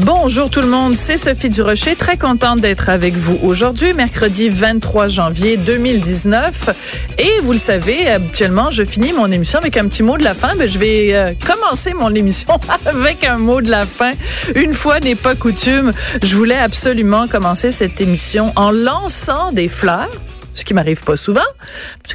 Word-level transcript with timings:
Bonjour 0.00 0.48
tout 0.48 0.60
le 0.60 0.68
monde, 0.68 0.94
c'est 0.94 1.16
Sophie 1.16 1.48
Durocher, 1.48 1.96
très 1.96 2.16
contente 2.16 2.60
d'être 2.60 2.88
avec 2.88 3.16
vous 3.16 3.36
aujourd'hui, 3.42 3.94
mercredi 3.94 4.48
23 4.48 5.08
janvier 5.08 5.56
2019. 5.56 6.70
Et 7.18 7.40
vous 7.42 7.50
le 7.50 7.58
savez, 7.58 8.08
habituellement, 8.08 8.70
je 8.70 8.84
finis 8.84 9.12
mon 9.12 9.28
émission 9.32 9.58
avec 9.58 9.76
un 9.76 9.88
petit 9.88 10.04
mot 10.04 10.16
de 10.16 10.22
la 10.22 10.34
fin, 10.34 10.54
mais 10.56 10.68
je 10.68 10.78
vais 10.78 11.16
euh, 11.16 11.34
commencer 11.44 11.94
mon 11.94 12.14
émission 12.14 12.60
avec 12.86 13.24
un 13.24 13.38
mot 13.38 13.60
de 13.60 13.70
la 13.70 13.86
fin. 13.86 14.12
Une 14.54 14.72
fois 14.72 15.00
n'est 15.00 15.16
pas 15.16 15.34
coutume, 15.34 15.92
je 16.22 16.36
voulais 16.36 16.58
absolument 16.58 17.26
commencer 17.26 17.72
cette 17.72 18.00
émission 18.00 18.52
en 18.54 18.70
lançant 18.70 19.50
des 19.50 19.66
fleurs 19.66 20.10
ce 20.58 20.64
qui 20.64 20.74
m'arrive 20.74 21.04
pas 21.04 21.16
souvent, 21.16 21.40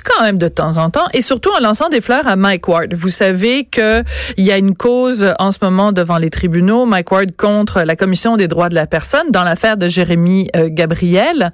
quand 0.01 0.21
même 0.21 0.37
de 0.37 0.47
temps 0.47 0.77
en 0.77 0.89
temps, 0.89 1.07
et 1.13 1.21
surtout 1.21 1.51
en 1.57 1.61
lançant 1.61 1.89
des 1.89 2.01
fleurs 2.01 2.27
à 2.27 2.35
Mike 2.35 2.67
Ward. 2.67 2.93
Vous 2.93 3.09
savez 3.09 3.65
que 3.65 4.03
il 4.37 4.45
y 4.45 4.51
a 4.51 4.57
une 4.57 4.75
cause 4.75 5.33
en 5.39 5.51
ce 5.51 5.57
moment 5.61 5.91
devant 5.91 6.17
les 6.17 6.29
tribunaux, 6.29 6.85
Mike 6.85 7.11
Ward 7.11 7.35
contre 7.37 7.81
la 7.81 7.95
Commission 7.95 8.37
des 8.37 8.47
droits 8.47 8.69
de 8.69 8.75
la 8.75 8.87
personne 8.87 9.29
dans 9.29 9.43
l'affaire 9.43 9.77
de 9.77 9.87
Jérémy 9.87 10.49
euh, 10.55 10.69
Gabriel, 10.71 11.51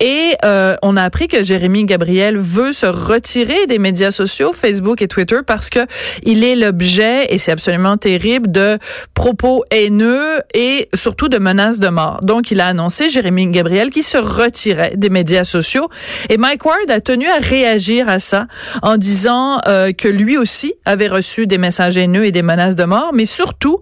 et 0.00 0.34
euh, 0.44 0.76
on 0.82 0.96
a 0.96 1.02
appris 1.02 1.28
que 1.28 1.42
Jérémy 1.42 1.84
Gabriel 1.84 2.36
veut 2.38 2.72
se 2.72 2.86
retirer 2.86 3.66
des 3.66 3.78
médias 3.78 4.10
sociaux, 4.10 4.52
Facebook 4.52 5.02
et 5.02 5.08
Twitter, 5.08 5.38
parce 5.46 5.70
que 5.70 5.80
il 6.22 6.44
est 6.44 6.56
l'objet, 6.56 7.32
et 7.32 7.38
c'est 7.38 7.52
absolument 7.52 7.96
terrible, 7.96 8.50
de 8.50 8.78
propos 9.14 9.64
haineux 9.70 10.40
et 10.54 10.88
surtout 10.94 11.28
de 11.28 11.38
menaces 11.38 11.80
de 11.80 11.88
mort. 11.88 12.20
Donc, 12.22 12.50
il 12.50 12.60
a 12.60 12.66
annoncé, 12.66 13.10
Jérémy 13.10 13.48
Gabriel, 13.48 13.90
qu'il 13.90 14.02
se 14.02 14.18
retirait 14.18 14.94
des 14.96 15.10
médias 15.10 15.44
sociaux. 15.44 15.88
Et 16.28 16.36
Mike 16.36 16.64
Ward 16.64 16.90
a 16.90 17.00
tenu 17.00 17.26
à 17.26 17.38
réagir 17.38 17.79
à 18.08 18.20
ça 18.20 18.46
en 18.82 18.96
disant 18.96 19.60
euh, 19.66 19.92
que 19.92 20.08
lui 20.08 20.36
aussi 20.36 20.74
avait 20.84 21.08
reçu 21.08 21.46
des 21.46 21.58
messages 21.58 21.96
haineux 21.96 22.24
et 22.24 22.32
des 22.32 22.42
menaces 22.42 22.76
de 22.76 22.84
mort, 22.84 23.10
mais 23.14 23.26
surtout, 23.26 23.80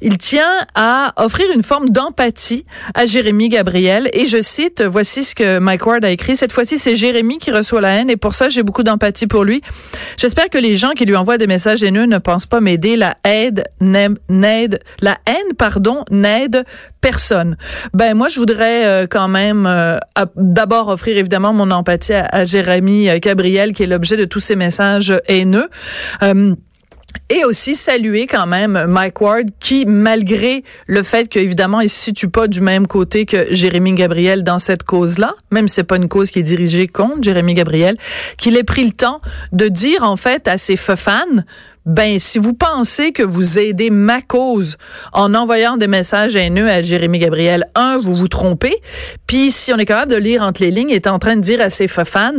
il 0.00 0.18
tient 0.18 0.66
à 0.74 1.12
offrir 1.16 1.46
une 1.54 1.62
forme 1.62 1.88
d'empathie 1.88 2.64
à 2.94 3.06
Jérémy 3.06 3.48
Gabriel. 3.48 4.08
Et 4.12 4.26
je 4.26 4.40
cite, 4.40 4.82
voici 4.82 5.24
ce 5.24 5.34
que 5.34 5.58
Mike 5.58 5.86
Ward 5.86 6.04
a 6.04 6.10
écrit. 6.10 6.36
Cette 6.36 6.52
fois-ci, 6.52 6.78
c'est 6.78 6.96
Jérémy 6.96 7.38
qui 7.38 7.50
reçoit 7.50 7.80
la 7.80 7.92
haine 7.94 8.10
et 8.10 8.16
pour 8.16 8.34
ça, 8.34 8.48
j'ai 8.48 8.62
beaucoup 8.62 8.82
d'empathie 8.82 9.26
pour 9.26 9.44
lui. 9.44 9.62
J'espère 10.16 10.48
que 10.50 10.58
les 10.58 10.76
gens 10.76 10.90
qui 10.90 11.04
lui 11.04 11.16
envoient 11.16 11.38
des 11.38 11.46
messages 11.46 11.82
haineux 11.82 12.06
ne 12.06 12.18
pensent 12.18 12.46
pas 12.46 12.60
m'aider. 12.60 12.96
La 12.96 13.16
aide 13.24 13.64
n'aide, 13.80 14.80
la 15.00 15.18
haine, 15.26 15.54
pardon, 15.56 16.04
n'aide 16.10 16.64
personne. 17.00 17.56
Ben 17.94 18.14
moi, 18.14 18.28
je 18.28 18.38
voudrais 18.38 18.86
euh, 18.86 19.06
quand 19.08 19.28
même 19.28 19.66
euh, 19.66 19.98
d'abord 20.36 20.88
offrir 20.88 21.16
évidemment 21.16 21.52
mon 21.52 21.70
empathie 21.70 22.12
à, 22.12 22.44
Jérémy 22.44 23.08
euh, 23.08 23.18
Gabriel, 23.30 23.72
qui 23.72 23.84
est 23.84 23.86
l'objet 23.86 24.16
de 24.16 24.24
tous 24.24 24.40
ces 24.40 24.56
messages 24.56 25.14
haineux. 25.28 25.68
Et 27.28 27.44
aussi 27.44 27.74
saluer 27.74 28.26
quand 28.26 28.46
même 28.46 28.86
Mike 28.88 29.20
Ward 29.20 29.46
qui, 29.60 29.86
malgré 29.86 30.64
le 30.86 31.02
fait 31.02 31.28
qu'évidemment 31.28 31.80
il 31.80 31.88
se 31.88 31.98
situe 31.98 32.28
pas 32.28 32.48
du 32.48 32.60
même 32.60 32.86
côté 32.86 33.24
que 33.24 33.46
Jérémy 33.50 33.94
Gabriel 33.94 34.42
dans 34.42 34.58
cette 34.58 34.82
cause-là, 34.82 35.34
même 35.50 35.68
si 35.68 35.76
c'est 35.76 35.84
pas 35.84 35.96
une 35.96 36.08
cause 36.08 36.30
qui 36.30 36.40
est 36.40 36.44
dirigée 36.44 36.88
contre 36.88 37.22
Jérémy 37.22 37.54
Gabriel, 37.54 37.96
qu'il 38.38 38.56
ait 38.56 38.64
pris 38.64 38.84
le 38.84 38.92
temps 38.92 39.20
de 39.52 39.68
dire 39.68 40.02
en 40.02 40.16
fait 40.16 40.48
à 40.48 40.58
ses 40.58 40.76
fans 40.76 41.24
ben 41.86 42.18
si 42.18 42.38
vous 42.38 42.52
pensez 42.52 43.12
que 43.12 43.22
vous 43.22 43.58
aidez 43.58 43.90
ma 43.90 44.20
cause 44.20 44.76
en 45.12 45.34
envoyant 45.34 45.76
des 45.76 45.86
messages 45.86 46.36
haineux 46.36 46.68
à 46.68 46.82
Jérémy 46.82 47.18
Gabriel, 47.18 47.66
un, 47.74 47.96
vous 47.96 48.14
vous 48.14 48.28
trompez. 48.28 48.76
Puis 49.26 49.50
si 49.50 49.72
on 49.72 49.78
est 49.78 49.86
capable 49.86 50.12
de 50.12 50.18
lire 50.18 50.42
entre 50.42 50.62
les 50.62 50.70
lignes, 50.70 50.90
il 50.90 50.96
est 50.96 51.06
en 51.06 51.18
train 51.18 51.36
de 51.36 51.40
dire 51.40 51.60
à 51.60 51.70
ses 51.70 51.88
fans, 51.88 52.32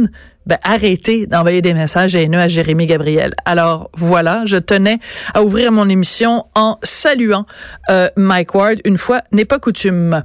ben, 0.47 0.57
arrêtez 0.63 1.27
d'envoyer 1.27 1.61
des 1.61 1.73
messages 1.73 2.15
haineux 2.15 2.39
à 2.39 2.47
Jérémy 2.47 2.87
Gabriel. 2.87 3.35
Alors 3.45 3.91
voilà, 3.93 4.41
je 4.45 4.57
tenais 4.57 4.97
à 5.35 5.43
ouvrir 5.43 5.71
mon 5.71 5.87
émission 5.87 6.45
en 6.55 6.79
saluant 6.81 7.45
euh, 7.91 8.09
Mike 8.15 8.55
Ward. 8.55 8.79
Une 8.83 8.97
fois 8.97 9.21
n'est 9.31 9.45
pas 9.45 9.59
coutume. 9.59 10.23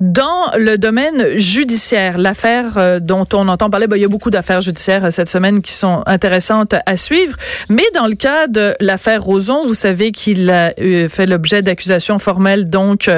Dans 0.00 0.52
le 0.56 0.76
domaine 0.78 1.36
judiciaire, 1.36 2.16
l'affaire 2.16 2.78
euh, 2.78 2.98
dont 2.98 3.26
on 3.34 3.46
entend 3.48 3.68
parler, 3.68 3.86
ben, 3.86 3.96
il 3.96 4.02
y 4.02 4.06
a 4.06 4.08
beaucoup 4.08 4.30
d'affaires 4.30 4.62
judiciaires 4.62 5.04
euh, 5.04 5.10
cette 5.10 5.28
semaine 5.28 5.60
qui 5.60 5.72
sont 5.72 6.02
intéressantes 6.06 6.74
à 6.86 6.96
suivre. 6.96 7.36
Mais 7.68 7.84
dans 7.94 8.06
le 8.06 8.14
cas 8.14 8.46
de 8.46 8.74
l'affaire 8.80 9.22
Roson, 9.22 9.66
vous 9.66 9.74
savez 9.74 10.12
qu'il 10.12 10.48
a 10.50 10.72
fait 11.08 11.26
l'objet 11.26 11.62
d'accusations 11.62 12.18
formelles 12.18 12.70
donc 12.70 13.10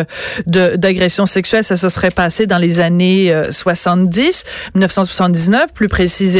d'agression 0.46 1.26
sexuelle. 1.26 1.62
Ça 1.62 1.76
se 1.76 1.88
serait 1.88 2.10
passé 2.10 2.46
dans 2.46 2.58
les 2.58 2.80
années 2.80 3.32
70, 3.50 4.44
1979 4.74 5.72
plus 5.74 5.88
précisément 5.88 6.39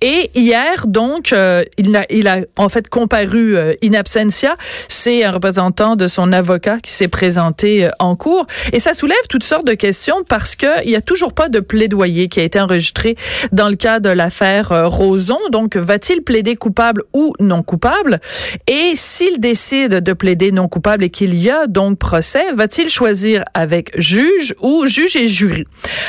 et 0.00 0.30
hier, 0.34 0.86
donc, 0.86 1.32
euh, 1.32 1.62
il, 1.78 1.94
a, 1.96 2.04
il 2.10 2.28
a 2.28 2.38
en 2.56 2.68
fait 2.68 2.88
comparu 2.88 3.56
euh, 3.56 3.74
in 3.82 3.94
absentia. 3.94 4.56
C'est 4.88 5.24
un 5.24 5.32
représentant 5.32 5.96
de 5.96 6.06
son 6.06 6.32
avocat 6.32 6.78
qui 6.80 6.92
s'est 6.92 7.08
présenté 7.08 7.86
euh, 7.86 7.90
en 7.98 8.16
cours. 8.16 8.46
Et 8.72 8.80
ça 8.80 8.94
soulève 8.94 9.16
toutes 9.28 9.44
sortes 9.44 9.66
de 9.66 9.74
questions 9.74 10.24
parce 10.28 10.56
que 10.56 10.84
il 10.84 10.90
y 10.90 10.96
a 10.96 11.00
toujours 11.00 11.32
pas 11.32 11.48
de 11.48 11.60
plaidoyer 11.60 12.28
qui 12.28 12.40
a 12.40 12.42
été 12.42 12.60
enregistré 12.60 13.16
dans 13.52 13.68
le 13.68 13.76
cas 13.76 14.00
de 14.00 14.08
l'affaire 14.08 14.90
Roson. 14.90 15.38
Donc, 15.50 15.76
va-t-il 15.76 16.22
plaider 16.22 16.56
coupable 16.56 17.02
ou 17.12 17.32
non 17.40 17.62
coupable? 17.62 18.20
Et 18.66 18.92
s'il 18.94 19.40
décide 19.40 20.00
de 20.00 20.12
plaider 20.12 20.52
non 20.52 20.68
coupable 20.68 21.04
et 21.04 21.10
qu'il 21.10 21.34
y 21.34 21.50
a 21.50 21.66
donc 21.66 21.98
procès, 21.98 22.52
va-t-il 22.52 22.88
choisir 22.88 23.44
avec 23.54 23.98
juge 23.98 24.54
ou 24.60 24.86
juge 24.86 25.16
et 25.16 25.26
jury? 25.26 25.64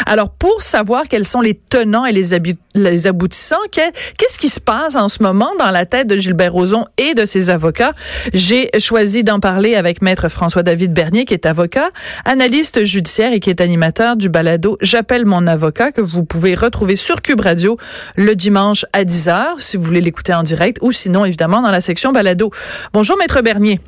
Alors, 0.05 0.29
pour 0.29 0.61
savoir 0.61 1.07
quels 1.07 1.25
sont 1.25 1.41
les 1.41 1.53
tenants 1.53 2.05
et 2.05 2.11
les, 2.11 2.33
les 2.75 3.07
aboutissants. 3.07 3.55
Qu'est-ce 3.71 4.37
qui 4.37 4.49
se 4.49 4.59
passe 4.59 4.95
en 4.95 5.09
ce 5.09 5.23
moment 5.23 5.51
dans 5.57 5.71
la 5.71 5.85
tête 5.85 6.07
de 6.07 6.17
Gilbert 6.17 6.53
Rozon 6.53 6.85
et 6.97 7.13
de 7.13 7.25
ses 7.25 7.49
avocats? 7.49 7.93
J'ai 8.33 8.69
choisi 8.79 9.23
d'en 9.23 9.39
parler 9.39 9.75
avec 9.75 10.01
Maître 10.01 10.29
François-David 10.29 10.93
Bernier, 10.93 11.25
qui 11.25 11.33
est 11.33 11.45
avocat, 11.45 11.89
analyste 12.25 12.85
judiciaire 12.85 13.33
et 13.33 13.39
qui 13.39 13.49
est 13.49 13.61
animateur 13.61 14.15
du 14.15 14.29
balado 14.29 14.77
J'appelle 14.81 15.25
mon 15.25 15.47
avocat, 15.47 15.91
que 15.91 16.01
vous 16.01 16.23
pouvez 16.23 16.55
retrouver 16.55 16.95
sur 16.95 17.21
Cube 17.21 17.41
Radio 17.41 17.77
le 18.15 18.35
dimanche 18.35 18.85
à 18.93 19.03
10h, 19.03 19.55
si 19.59 19.77
vous 19.77 19.83
voulez 19.83 20.01
l'écouter 20.01 20.33
en 20.33 20.43
direct, 20.43 20.77
ou 20.81 20.91
sinon, 20.91 21.25
évidemment, 21.25 21.61
dans 21.61 21.71
la 21.71 21.81
section 21.81 22.11
balado. 22.11 22.51
Bonjour, 22.93 23.17
Maître 23.17 23.41
Bernier. 23.41 23.79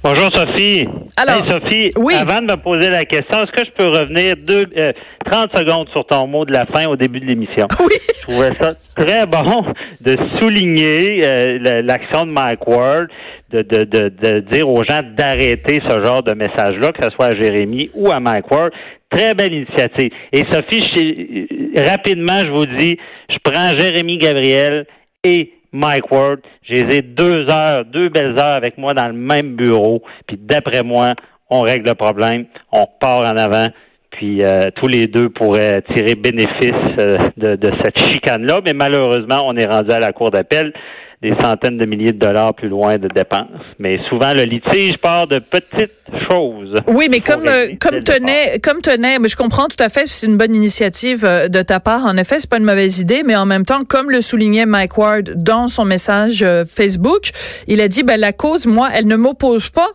Bonjour 0.00 0.30
Sophie. 0.32 0.86
Alors, 1.16 1.44
Sophie, 1.50 1.90
avant 2.14 2.40
de 2.40 2.52
me 2.52 2.56
poser 2.56 2.88
la 2.88 3.04
question, 3.04 3.42
est-ce 3.42 3.50
que 3.50 3.66
je 3.66 3.72
peux 3.72 3.90
revenir 3.90 4.36
deux, 4.36 4.64
30 4.64 4.76
euh, 4.76 5.58
secondes 5.58 5.88
sur 5.90 6.06
ton 6.06 6.28
mot 6.28 6.44
de 6.44 6.52
la 6.52 6.66
fin 6.66 6.86
au 6.86 6.94
début 6.94 7.18
de 7.18 7.26
l'émission? 7.26 7.66
Oui. 7.80 7.96
Je 8.06 8.22
trouvais 8.22 8.54
ça 8.60 8.74
très 8.94 9.26
bon 9.26 9.64
de 10.00 10.16
souligner 10.38 11.26
euh, 11.26 11.82
l'action 11.82 12.26
de 12.26 12.32
Mike 12.32 12.64
Ward, 12.68 13.08
de, 13.50 13.62
de, 13.62 13.84
de, 13.84 14.08
de 14.10 14.38
dire 14.52 14.68
aux 14.68 14.84
gens 14.84 15.00
d'arrêter 15.16 15.80
ce 15.88 16.04
genre 16.04 16.22
de 16.22 16.34
message-là, 16.34 16.92
que 16.92 17.02
ce 17.02 17.10
soit 17.10 17.26
à 17.26 17.32
Jérémy 17.32 17.90
ou 17.94 18.12
à 18.12 18.20
Mike 18.20 18.50
Ward. 18.52 18.70
Très 19.10 19.34
belle 19.34 19.52
initiative. 19.54 20.10
Et 20.32 20.42
Sophie, 20.52 20.84
je, 20.94 21.88
rapidement, 21.90 22.38
je 22.44 22.50
vous 22.50 22.66
dis, 22.66 22.98
je 23.30 23.36
prends 23.42 23.76
Jérémy 23.76 24.18
Gabriel 24.18 24.86
et 25.24 25.54
Mike 25.72 26.10
Ward. 26.10 26.40
J'ai 26.62 27.02
deux 27.02 27.48
heures, 27.48 27.84
deux 27.84 28.08
belles 28.08 28.38
heures 28.38 28.56
avec 28.56 28.78
moi 28.78 28.94
dans 28.94 29.06
le 29.06 29.14
même 29.14 29.56
bureau. 29.56 30.02
Puis 30.26 30.38
d'après 30.40 30.82
moi, 30.82 31.14
on 31.50 31.62
règle 31.62 31.88
le 31.88 31.94
problème, 31.94 32.46
on 32.72 32.86
part 33.00 33.20
en 33.20 33.36
avant. 33.36 33.66
Puis 34.10 34.42
euh, 34.42 34.66
tous 34.74 34.88
les 34.88 35.06
deux 35.06 35.28
pourraient 35.28 35.82
tirer 35.94 36.14
bénéfice 36.14 36.72
euh, 36.98 37.18
de, 37.36 37.56
de 37.56 37.70
cette 37.82 37.98
chicane-là. 37.98 38.60
Mais 38.64 38.72
malheureusement, 38.72 39.42
on 39.44 39.56
est 39.56 39.66
rendu 39.66 39.90
à 39.92 40.00
la 40.00 40.12
cour 40.12 40.30
d'appel 40.30 40.72
des 41.20 41.32
centaines 41.40 41.78
de 41.78 41.84
milliers 41.84 42.12
de 42.12 42.18
dollars 42.18 42.54
plus 42.54 42.68
loin 42.68 42.96
de 42.96 43.08
dépenses. 43.08 43.48
Mais 43.80 43.98
souvent, 44.08 44.32
le 44.34 44.44
litige 44.44 44.96
part 44.98 45.26
de 45.26 45.40
petites 45.40 45.90
choses. 46.30 46.74
Oui, 46.86 47.08
mais 47.10 47.20
comme 47.20 47.48
euh, 47.48 47.70
comme 47.80 48.04
tenait, 48.04 48.60
comme 48.60 48.80
tenait, 48.80 49.18
mais 49.18 49.28
je 49.28 49.36
comprends 49.36 49.66
tout 49.66 49.82
à 49.82 49.88
fait, 49.88 50.04
c'est 50.06 50.26
une 50.26 50.36
bonne 50.36 50.54
initiative 50.54 51.24
euh, 51.24 51.48
de 51.48 51.60
ta 51.62 51.80
part. 51.80 52.06
En 52.06 52.16
effet, 52.16 52.38
c'est 52.38 52.48
pas 52.48 52.58
une 52.58 52.64
mauvaise 52.64 53.00
idée, 53.00 53.22
mais 53.24 53.34
en 53.34 53.46
même 53.46 53.64
temps, 53.64 53.84
comme 53.84 54.10
le 54.10 54.20
soulignait 54.20 54.66
Mike 54.66 54.96
Ward 54.96 55.32
dans 55.34 55.66
son 55.66 55.84
message 55.84 56.42
euh, 56.42 56.64
Facebook, 56.64 57.30
il 57.66 57.80
a 57.80 57.88
dit, 57.88 58.04
ben 58.04 58.20
la 58.20 58.32
cause, 58.32 58.66
moi, 58.66 58.88
elle 58.94 59.08
ne 59.08 59.16
m'oppose 59.16 59.70
pas 59.70 59.88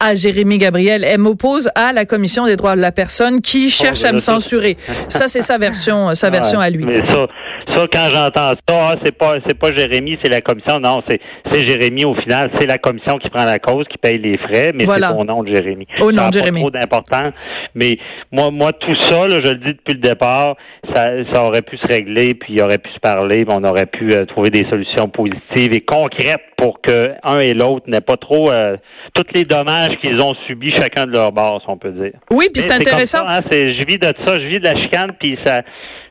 à 0.00 0.14
Jérémy 0.14 0.56
Gabriel. 0.56 1.04
Elle 1.04 1.18
m'oppose 1.18 1.70
à 1.74 1.92
la 1.92 2.06
Commission 2.06 2.46
des 2.46 2.56
droits 2.56 2.74
de 2.74 2.80
la 2.80 2.90
personne 2.90 3.42
qui 3.42 3.68
cherche 3.68 4.02
à 4.04 4.12
me 4.12 4.18
censurer. 4.18 4.78
Ça, 5.08 5.28
c'est 5.28 5.42
sa 5.42 5.58
version, 5.58 6.14
sa 6.14 6.30
version 6.30 6.58
à 6.58 6.70
lui. 6.70 6.86
Mais 6.86 7.06
ça, 7.06 7.26
ça, 7.74 7.86
quand 7.92 8.08
j'entends 8.12 8.54
ça, 8.68 8.90
ah, 8.90 8.96
c'est 9.04 9.16
pas 9.16 9.38
c'est 9.46 9.58
pas 9.58 9.74
Jérémy, 9.74 10.18
c'est 10.22 10.30
la 10.30 10.40
commission. 10.40 10.78
Non, 10.78 11.02
c'est 11.08 11.20
c'est 11.52 11.66
Jérémy 11.66 12.04
au 12.04 12.14
final, 12.14 12.50
c'est 12.58 12.66
la 12.66 12.78
commission 12.78 13.18
qui 13.18 13.28
prend 13.28 13.44
la 13.44 13.58
cause, 13.58 13.86
qui 13.88 13.98
paye 13.98 14.18
les 14.18 14.38
frais, 14.38 14.72
mais 14.74 14.84
c'est 14.84 15.18
au 15.18 15.24
nom 15.24 15.42
de 15.42 15.54
Jérémy. 15.54 15.86
Au 16.00 16.12
nom 16.12 16.28
de 16.28 16.34
Jérémy. 16.34 16.60
Pas 16.60 16.60
trop 16.60 16.70
d'important. 16.70 17.30
Mais 17.74 17.98
moi, 18.32 18.50
moi, 18.50 18.72
tout 18.72 18.94
ça, 19.02 19.26
là, 19.26 19.38
je 19.44 19.50
le 19.50 19.56
dis 19.56 19.74
depuis 19.74 19.94
le 19.94 20.00
départ, 20.00 20.56
ça, 20.94 21.06
ça 21.32 21.44
aurait 21.44 21.62
pu 21.62 21.76
se 21.76 21.86
régler, 21.86 22.34
puis 22.34 22.54
il 22.54 22.62
aurait 22.62 22.78
pu 22.78 22.90
se 22.90 23.00
parler, 23.00 23.44
puis 23.44 23.56
on 23.56 23.64
aurait 23.64 23.86
pu 23.86 24.12
euh, 24.12 24.24
trouver 24.24 24.50
des 24.50 24.66
solutions 24.70 25.08
positives 25.08 25.72
et 25.72 25.80
concrètes 25.80 26.42
pour 26.56 26.80
que 26.80 27.14
un 27.22 27.38
et 27.38 27.54
l'autre 27.54 27.88
n'aient 27.88 28.00
pas 28.00 28.16
trop 28.16 28.50
euh, 28.50 28.76
tous 29.14 29.26
les 29.34 29.44
dommages 29.44 29.96
qu'ils 30.02 30.20
ont 30.22 30.34
subis 30.46 30.74
chacun 30.74 31.04
de 31.04 31.12
leur 31.12 31.32
bord, 31.32 31.60
si 31.62 31.70
on 31.70 31.76
peut 31.76 31.92
dire. 31.92 32.12
Oui, 32.30 32.48
puis 32.52 32.62
c'est 32.62 32.72
intéressant. 32.72 33.26
Hein, 33.26 33.40
je 33.50 33.84
vis 33.86 33.98
de 33.98 34.12
ça, 34.26 34.38
je 34.38 34.46
vis 34.46 34.58
de 34.58 34.64
la 34.64 34.76
chicane, 34.82 35.12
puis 35.18 35.38
ça 35.44 35.62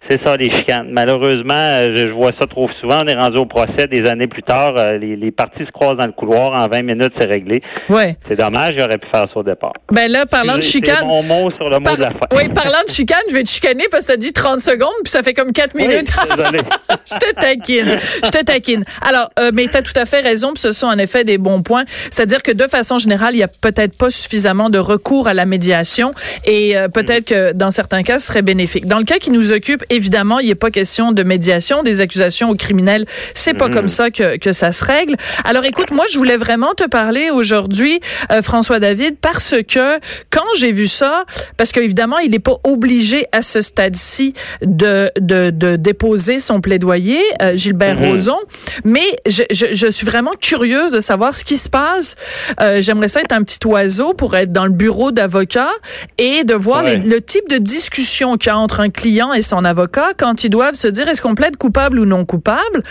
c'est 0.09 0.19
ça, 0.25 0.35
les 0.35 0.53
chicanes. 0.53 0.88
Malheureusement, 0.91 1.53
euh, 1.53 1.95
je, 1.95 2.07
vois 2.09 2.31
ça 2.39 2.47
trop 2.47 2.67
souvent. 2.81 3.03
On 3.03 3.07
est 3.07 3.15
rendu 3.15 3.38
au 3.38 3.45
procès 3.45 3.85
des 3.91 4.09
années 4.09 4.27
plus 4.27 4.41
tard. 4.41 4.73
Euh, 4.77 4.97
les, 4.97 5.15
les, 5.15 5.31
parties 5.31 5.65
se 5.65 5.71
croisent 5.71 5.97
dans 5.97 6.07
le 6.07 6.13
couloir. 6.13 6.53
En 6.53 6.67
20 6.67 6.81
minutes, 6.81 7.13
c'est 7.19 7.27
réglé. 7.27 7.61
Ouais. 7.89 8.17
C'est 8.27 8.35
dommage. 8.35 8.73
J'aurais 8.77 8.97
pu 8.97 9.07
faire 9.11 9.27
ça 9.31 9.39
au 9.39 9.44
départ. 9.44 9.73
Ben 9.91 10.11
là, 10.11 10.25
parlant 10.25 10.56
de 10.56 10.61
chicane. 10.61 11.06
mon 11.06 11.21
mot 11.21 11.51
sur 11.57 11.69
le 11.69 11.77
mot 11.79 11.95
de 11.95 12.01
la 12.01 12.09
fin. 12.09 12.27
Oui, 12.35 12.50
parlant 12.50 12.81
de 12.88 12.91
chicane, 12.91 13.21
je 13.29 13.35
vais 13.35 13.44
te 13.44 13.50
chicaner 13.50 13.83
parce 13.91 14.07
que 14.07 14.13
ça 14.13 14.17
dit 14.17 14.33
30 14.33 14.59
secondes 14.59 14.89
puis 15.03 15.11
ça 15.11 15.21
fait 15.21 15.33
comme 15.33 15.51
4 15.51 15.75
minutes. 15.75 16.09
désolé. 16.35 16.59
je 17.06 17.15
te 17.15 17.33
taquine. 17.35 17.97
Je 18.23 18.29
te 18.29 18.44
taquine. 18.44 18.85
Alors, 19.01 19.29
euh, 19.39 19.51
mais 19.53 19.67
tu 19.67 19.77
as 19.77 19.81
tout 19.83 19.94
à 19.95 20.06
fait 20.06 20.21
raison. 20.21 20.53
Puis 20.53 20.61
ce 20.61 20.71
sont 20.71 20.88
en 20.88 20.97
effet 20.97 21.23
des 21.23 21.38
bons 21.38 21.61
points. 21.61 21.83
C'est-à-dire 22.09 22.41
que 22.41 22.51
de 22.51 22.67
façon 22.67 22.97
générale, 22.97 23.35
il 23.35 23.39
y 23.39 23.44
a 23.44 23.47
peut-être 23.47 23.95
pas 23.95 24.09
suffisamment 24.09 24.71
de 24.71 24.79
recours 24.79 25.27
à 25.27 25.35
la 25.35 25.45
médiation 25.45 26.11
et 26.45 26.75
euh, 26.75 26.88
peut-être 26.88 27.25
que 27.25 27.53
dans 27.53 27.69
certains 27.69 28.01
cas, 28.01 28.17
ce 28.17 28.27
serait 28.27 28.41
bénéfique. 28.41 28.88
Dans 28.88 28.97
le 28.97 29.06
cas 29.06 29.19
qui 29.19 29.29
nous 29.29 29.51
occupe, 29.51 29.83
évidemment, 29.89 29.99
il 30.40 30.46
n'y 30.46 30.51
a 30.51 30.56
pas 30.56 30.72
question 30.72 31.12
de 31.12 31.24
médiation, 31.24 31.84
des 31.84 32.01
accusations 32.01 32.50
aux 32.50 32.56
criminels. 32.56 33.06
C'est 33.34 33.54
pas 33.54 33.69
comme 33.69 33.86
mm. 33.86 33.90
ça 33.90 34.12
que, 34.12 34.38
que 34.38 34.54
ça 34.54 34.72
se 34.72 34.84
règle. 34.84 35.16
Alors 35.44 35.66
écoute, 35.66 35.92
moi 35.92 36.06
je 36.12 36.18
voulais 36.18 36.38
vraiment 36.38 36.74
te 36.74 36.86
parler 36.86 37.30
aujourd'hui, 37.30 38.00
euh, 38.31 38.42
François 38.42 38.80
David, 38.80 39.18
parce 39.19 39.56
que 39.68 40.00
quand 40.30 40.46
j'ai 40.57 40.72
vu 40.72 40.88
ça, 40.88 41.25
parce 41.57 41.72
qu'évidemment 41.72 42.18
il 42.19 42.31
n'est 42.31 42.40
pas 42.40 42.57
obligé 42.63 43.25
à 43.31 43.42
ce 43.42 43.62
stade-ci 43.62 44.34
de, 44.62 45.12
de, 45.19 45.50
de, 45.50 45.75
déposer 45.75 46.40
son 46.40 46.62
plaidoyer, 46.62 47.22
euh, 47.42 47.56
Gilbert 47.56 48.00
mm-hmm. 48.00 48.12
Rozon, 48.12 48.38
mais 48.84 49.06
je, 49.25 49.44
je, 49.52 49.68
je, 49.72 49.88
suis 49.88 50.06
vraiment 50.06 50.34
curieuse 50.40 50.92
de 50.92 51.00
savoir 51.00 51.34
ce 51.34 51.44
qui 51.44 51.57
se 51.57 51.69
passe. 51.69 52.16
Euh, 52.62 52.81
J'aimerais 52.81 53.07
ça 53.07 53.22
être 53.22 53.34
un 53.34 53.44
petit 53.44 53.60
oiseau 53.66 54.13
pour 54.13 54.36
être 54.36 54.52
dans 54.52 54.66
le 54.66 54.72
bureau 54.72 55.12
d'avocat 55.12 55.69
et 56.18 56.44
de 56.44 56.54
voir 56.54 56.84
le 56.84 57.19
type 57.19 57.50
de 57.50 57.57
discussion 57.57 58.38
qu'il 58.38 58.48
y 58.48 58.54
a 58.54 58.57
entre 58.57 58.80
un 58.80 58.90
client 58.90 59.34
et 59.34 59.42
son 59.42 59.66
avocat 59.66 59.88
quand 60.18 60.44
il 60.44 60.50
doit 60.50 60.74
se 60.74 60.88
dire 60.88 61.07
est-ce 61.07 61.21
qu'on 61.21 61.36
plaide 61.36 61.57
coupable 61.57 62.00
ou 62.00 62.06
non 62.06 62.25
coupable? 62.25 62.81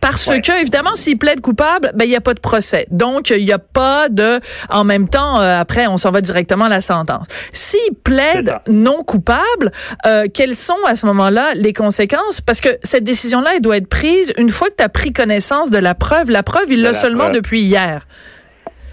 Parce 0.00 0.26
que 0.26 0.60
évidemment 0.60 0.94
s'il 0.94 1.18
plaide 1.18 1.40
coupable 1.40 1.92
ben 1.94 2.04
il 2.04 2.10
y 2.10 2.16
a 2.16 2.20
pas 2.20 2.34
de 2.34 2.40
procès. 2.40 2.86
Donc 2.90 3.30
il 3.30 3.42
y 3.42 3.52
a 3.52 3.58
pas 3.58 4.08
de 4.08 4.40
en 4.70 4.84
même 4.84 5.08
temps 5.08 5.40
euh, 5.40 5.60
après 5.60 5.86
on 5.86 5.96
s'en 5.96 6.10
va 6.10 6.20
directement 6.20 6.66
à 6.66 6.70
la 6.70 6.80
sentence. 6.80 7.26
S'il 7.52 7.94
plaide 8.02 8.54
non 8.68 9.02
coupable, 9.02 9.72
euh, 10.06 10.26
quelles 10.32 10.54
sont 10.54 10.74
à 10.86 10.94
ce 10.94 11.06
moment-là 11.06 11.54
les 11.54 11.72
conséquences? 11.72 12.40
Parce 12.40 12.60
que 12.60 12.68
cette 12.82 13.04
décision 13.04 13.40
là 13.40 13.52
elle 13.54 13.62
doit 13.62 13.76
être 13.76 13.88
prise 13.88 14.32
une 14.36 14.50
fois 14.50 14.68
que 14.68 14.76
tu 14.78 14.84
as 14.84 14.88
pris 14.88 15.12
connaissance 15.12 15.70
de 15.70 15.78
la 15.78 15.94
preuve. 15.94 16.30
La 16.30 16.42
preuve, 16.42 16.70
il 16.70 16.82
l'a 16.82 16.92
seulement 16.92 17.30
depuis 17.30 17.60
hier. 17.60 18.06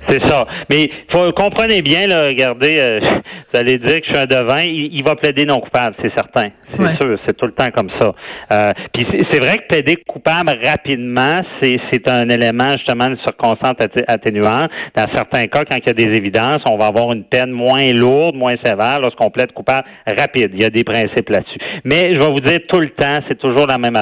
C'est 0.10 0.24
ça. 0.26 0.46
Mais 0.70 0.90
faut, 1.12 1.32
comprenez 1.34 1.82
bien, 1.82 2.08
là, 2.08 2.26
regardez, 2.26 2.78
euh, 2.80 3.00
vous 3.54 3.60
allez 3.60 3.78
dire 3.78 4.02
que 4.02 4.08
je 4.08 4.14
suis 4.14 4.18
un 4.18 4.26
devin, 4.26 4.62
il, 4.64 5.04
va 5.04 5.16
plaider 5.16 5.46
non 5.46 5.60
coupable, 5.60 5.96
c'est 6.02 6.14
certain. 6.16 6.48
C'est 6.78 7.02
sûr, 7.02 7.20
c'est 7.28 7.38
tout 7.38 7.46
le 7.46 7.52
temps 7.52 7.70
comme 7.76 7.90
ça. 8.00 8.14
Euh, 8.52 8.72
puis 8.94 9.06
c'est 9.32 9.40
vrai 9.40 9.58
que 9.60 9.68
plaider 9.68 9.98
coupable 10.08 10.58
rapidement, 10.64 11.40
c'est 11.62 12.10
un 12.10 12.28
élément 12.30 12.70
justement 12.70 13.08
de 13.08 13.18
circonstance 13.18 13.74
atténuante. 14.08 14.70
Dans 14.96 15.06
certains 15.16 15.46
cas, 15.46 15.64
quand 15.70 15.78
il 15.78 15.88
y 15.88 15.90
a 15.90 15.94
des 15.94 16.18
évidences, 16.18 16.62
on 16.70 16.78
va 16.78 16.88
avoir 16.88 17.14
une 17.14 17.26
peine 17.26 17.52
moins 17.52 17.92
lourde, 17.94 18.36
moins 18.36 18.56
sévère 18.64 19.00
lorsqu'on 19.02 19.30
plaide 19.30 19.52
coupable 19.52 19.86
rapide. 20.18 20.52
Il 20.54 20.64
y 20.64 20.66
a 20.66 20.70
des 20.70 20.84
principes 20.84 21.30
là-dessus. 21.30 21.60
Mais 21.84 22.12
je 22.12 22.18
vais 22.18 22.32
vous 22.32 22.42
dire 22.42 22.60
tout 22.68 22.80
le 22.80 22.90
temps, 22.90 23.20
c'est 23.28 23.38
toujours 23.38 23.68
la 23.68 23.78
même 23.78 23.98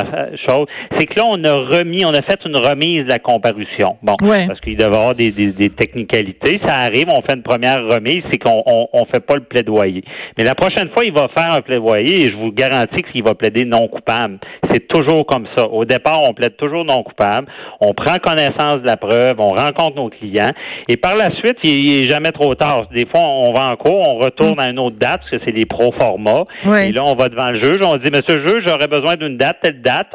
chose. 0.47 0.68
C'est 0.97 1.06
que 1.06 1.19
là, 1.19 1.25
on 1.25 1.44
a 1.44 1.54
remis, 1.77 2.06
on 2.06 2.12
a 2.12 2.21
fait 2.21 2.39
une 2.45 2.57
remise 2.57 3.04
de 3.04 3.09
la 3.09 3.19
comparution. 3.19 3.97
Bon, 4.01 4.15
parce 4.18 4.59
qu'il 4.62 4.77
devait 4.77 4.92
y 4.92 4.95
avoir 4.95 5.15
des, 5.15 5.31
des, 5.31 5.51
des 5.51 5.69
technicalités. 5.92 6.60
Ça 6.66 6.76
arrive, 6.76 7.08
on 7.10 7.22
fait 7.22 7.36
une 7.36 7.44
première 7.44 7.80
remise, 7.86 8.24
c'est 8.32 8.38
qu'on 8.38 8.64
on, 8.66 9.06
fait 9.12 9.20
pas 9.20 9.36
le 9.36 9.44
plaidoyer. 9.44 10.04
Mais 10.38 10.44
la 10.44 10.56
prochaine 10.56 10.90
fois, 10.94 11.04
il 11.04 11.14
va 11.14 11.28
faire 11.36 11.52
un 11.52 11.62
plaidoyer 11.62 12.26
et 12.26 12.28
je 12.28 12.36
vous 12.36 12.52
garantis 12.52 13.04
qu'il 13.12 13.24
va 13.24 13.34
plaider 13.34 13.66
non 13.66 13.88
coupable. 13.88 14.40
C'est 14.72 14.88
toujours 14.88 15.26
comme 15.26 15.48
ça. 15.56 15.68
Au 15.68 15.86
départ, 15.86 16.20
on 16.30 16.34
plaide 16.34 16.56
toujours 16.56 16.86
non 16.86 17.04
coupable. 17.04 17.48
On 17.80 17.94
prend 17.94 18.16
connaissance 18.18 18.82
de 18.82 18.86
la 18.86 18.98
preuve, 18.98 19.36
on 19.40 19.50
rencontre 19.50 19.96
nos 19.96 20.10
clients 20.10 20.52
et 20.88 20.98
par 20.98 21.16
la 21.16 21.30
suite, 21.38 21.58
il, 21.64 22.04
est 22.04 22.10
jamais 22.10 22.32
trop 22.32 22.56
tard. 22.56 22.88
Des 22.96 23.06
fois, 23.06 23.22
on 23.24 23.54
va 23.54 23.68
en 23.68 23.76
cours, 23.76 24.08
on 24.08 24.18
retourne 24.18 24.60
à 24.60 24.70
une 24.70 24.80
autre 24.80 24.98
date 24.98 25.22
parce 25.22 25.32
que 25.32 25.38
c'est 25.46 25.52
les 25.52 25.66
pro 25.66 25.92
formats. 26.00 26.46
Et 26.66 26.92
là, 26.92 27.04
on 27.06 27.16
va 27.16 27.30
devant 27.30 27.52
le 27.52 27.62
juge, 27.62 27.80
on 27.82 27.96
dit 27.96 28.12
Monsieur 28.12 28.40
le 28.40 28.48
juge, 28.48 28.64
j'aurais 28.68 28.88
besoin 28.88 29.16
d'une 29.16 29.38
date, 29.38 29.58
telle 29.62 29.82
date, 29.82 30.08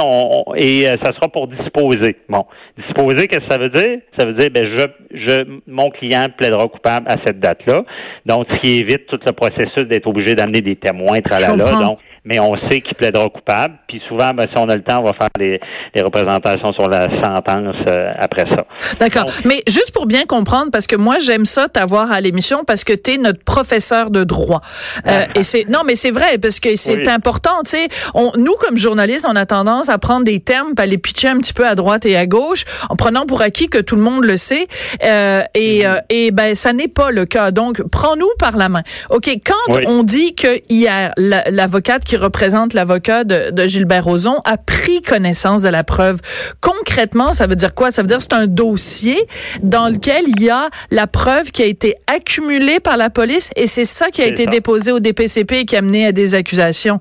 et 0.56 0.88
euh, 0.88 0.96
ça 1.02 1.12
sera 1.12 1.28
pour 1.28 1.48
disposer. 1.48 2.16
Bon, 2.28 2.44
disposer, 2.78 3.28
qu'est-ce 3.28 3.46
que 3.46 3.52
ça 3.52 3.58
veut 3.58 3.70
dire? 3.70 3.98
Ça 4.18 4.26
veut 4.26 4.34
dire 4.34 4.48
ben 4.50 4.64
je, 4.76 4.84
je 5.14 5.42
mon 5.66 5.90
client 5.90 6.26
plaidera 6.36 6.68
coupable 6.68 7.06
à 7.08 7.16
cette 7.24 7.40
date-là. 7.40 7.84
Donc, 8.24 8.46
ce 8.50 8.60
qui 8.60 8.78
évite 8.78 9.06
tout 9.06 9.18
le 9.24 9.32
processus 9.32 9.84
d'être 9.88 10.06
obligé 10.06 10.34
d'amener 10.34 10.60
des 10.60 10.76
témoins, 10.76 11.20
tralala. 11.20 11.72
Donc, 11.80 11.98
mais 12.26 12.40
on 12.40 12.54
sait 12.68 12.80
qu'il 12.80 12.96
plaidera 12.96 13.28
coupable. 13.28 13.74
Puis 13.88 14.02
souvent, 14.08 14.30
ben, 14.34 14.46
si 14.52 14.58
on 14.58 14.68
a 14.68 14.74
le 14.74 14.82
temps, 14.82 15.00
on 15.00 15.04
va 15.04 15.12
faire 15.12 15.30
les, 15.38 15.60
représentations 16.02 16.72
sur 16.72 16.88
la 16.88 17.04
sentence 17.22 17.76
euh, 17.88 18.12
après 18.18 18.44
ça. 18.50 18.66
D'accord. 18.98 19.24
Mais 19.44 19.62
juste 19.66 19.92
pour 19.94 20.06
bien 20.06 20.24
comprendre, 20.26 20.70
parce 20.70 20.86
que 20.86 20.96
moi, 20.96 21.18
j'aime 21.18 21.44
ça 21.44 21.68
t'avoir 21.68 22.12
à 22.12 22.20
l'émission 22.20 22.64
parce 22.64 22.84
que 22.84 22.92
tu 22.92 23.12
es 23.12 23.16
notre 23.16 23.42
professeur 23.42 24.10
de 24.10 24.24
droit. 24.24 24.60
Euh, 25.06 25.24
ah. 25.26 25.38
et 25.38 25.42
c'est 25.42 25.66
non, 25.68 25.80
mais 25.86 25.94
c'est 25.96 26.10
vrai 26.10 26.38
parce 26.38 26.60
que 26.60 26.74
c'est 26.76 27.08
important. 27.08 27.62
Tu 27.64 27.70
sais, 27.70 27.88
nous 28.36 28.54
comme 28.60 28.76
journalistes, 28.76 29.26
on 29.28 29.36
a 29.36 29.46
tendance 29.46 29.88
à 29.88 29.98
prendre 29.98 30.24
des 30.24 30.40
termes, 30.40 30.74
à 30.76 30.86
les 30.86 30.98
pitcher 30.98 31.28
un 31.28 31.38
petit 31.38 31.54
peu 31.54 31.66
à 31.66 31.74
droite 31.74 32.04
et 32.06 32.16
à 32.16 32.26
gauche, 32.26 32.64
en 32.90 32.96
prenant 32.96 33.24
pour 33.24 33.40
acquis 33.40 33.68
que 33.68 33.78
tout 33.78 33.96
le 33.96 34.02
monde 34.02 34.24
le 34.24 34.36
sait. 34.36 34.66
Euh, 35.04 35.42
et, 35.54 35.82
mm-hmm. 35.82 36.02
et 36.10 36.30
ben, 36.32 36.54
ça 36.54 36.72
n'est 36.72 36.88
pas 36.88 37.10
le 37.10 37.24
cas. 37.24 37.52
Donc, 37.52 37.82
prends-nous 37.90 38.30
par 38.38 38.56
la 38.56 38.68
main. 38.68 38.82
Ok, 39.10 39.30
quand 39.46 39.80
on 39.86 40.02
dit 40.02 40.34
que 40.34 40.60
hier, 40.68 41.12
l'avocate 41.16 42.04
qui 42.04 42.15
représente 42.16 42.74
l'avocat 42.74 43.24
de, 43.24 43.50
de, 43.50 43.66
Gilbert 43.66 44.04
Rozon, 44.04 44.40
a 44.44 44.56
pris 44.56 45.02
connaissance 45.02 45.62
de 45.62 45.68
la 45.68 45.84
preuve. 45.84 46.20
Concrètement, 46.60 47.32
ça 47.32 47.46
veut 47.46 47.56
dire 47.56 47.74
quoi? 47.74 47.90
Ça 47.90 48.02
veut 48.02 48.08
dire 48.08 48.18
que 48.18 48.22
c'est 48.22 48.34
un 48.34 48.46
dossier 48.46 49.26
dans 49.62 49.88
lequel 49.88 50.24
il 50.28 50.42
y 50.42 50.50
a 50.50 50.68
la 50.90 51.06
preuve 51.06 51.50
qui 51.50 51.62
a 51.62 51.66
été 51.66 51.96
accumulée 52.06 52.80
par 52.80 52.96
la 52.96 53.10
police 53.10 53.50
et 53.56 53.66
c'est 53.66 53.84
ça 53.84 54.10
qui 54.10 54.22
a 54.22 54.26
été 54.26 54.46
déposé 54.46 54.92
au 54.92 55.00
DPCP 55.00 55.52
et 55.52 55.64
qui 55.64 55.76
a 55.76 55.82
mené 55.82 56.06
à 56.06 56.12
des 56.12 56.34
accusations. 56.34 57.00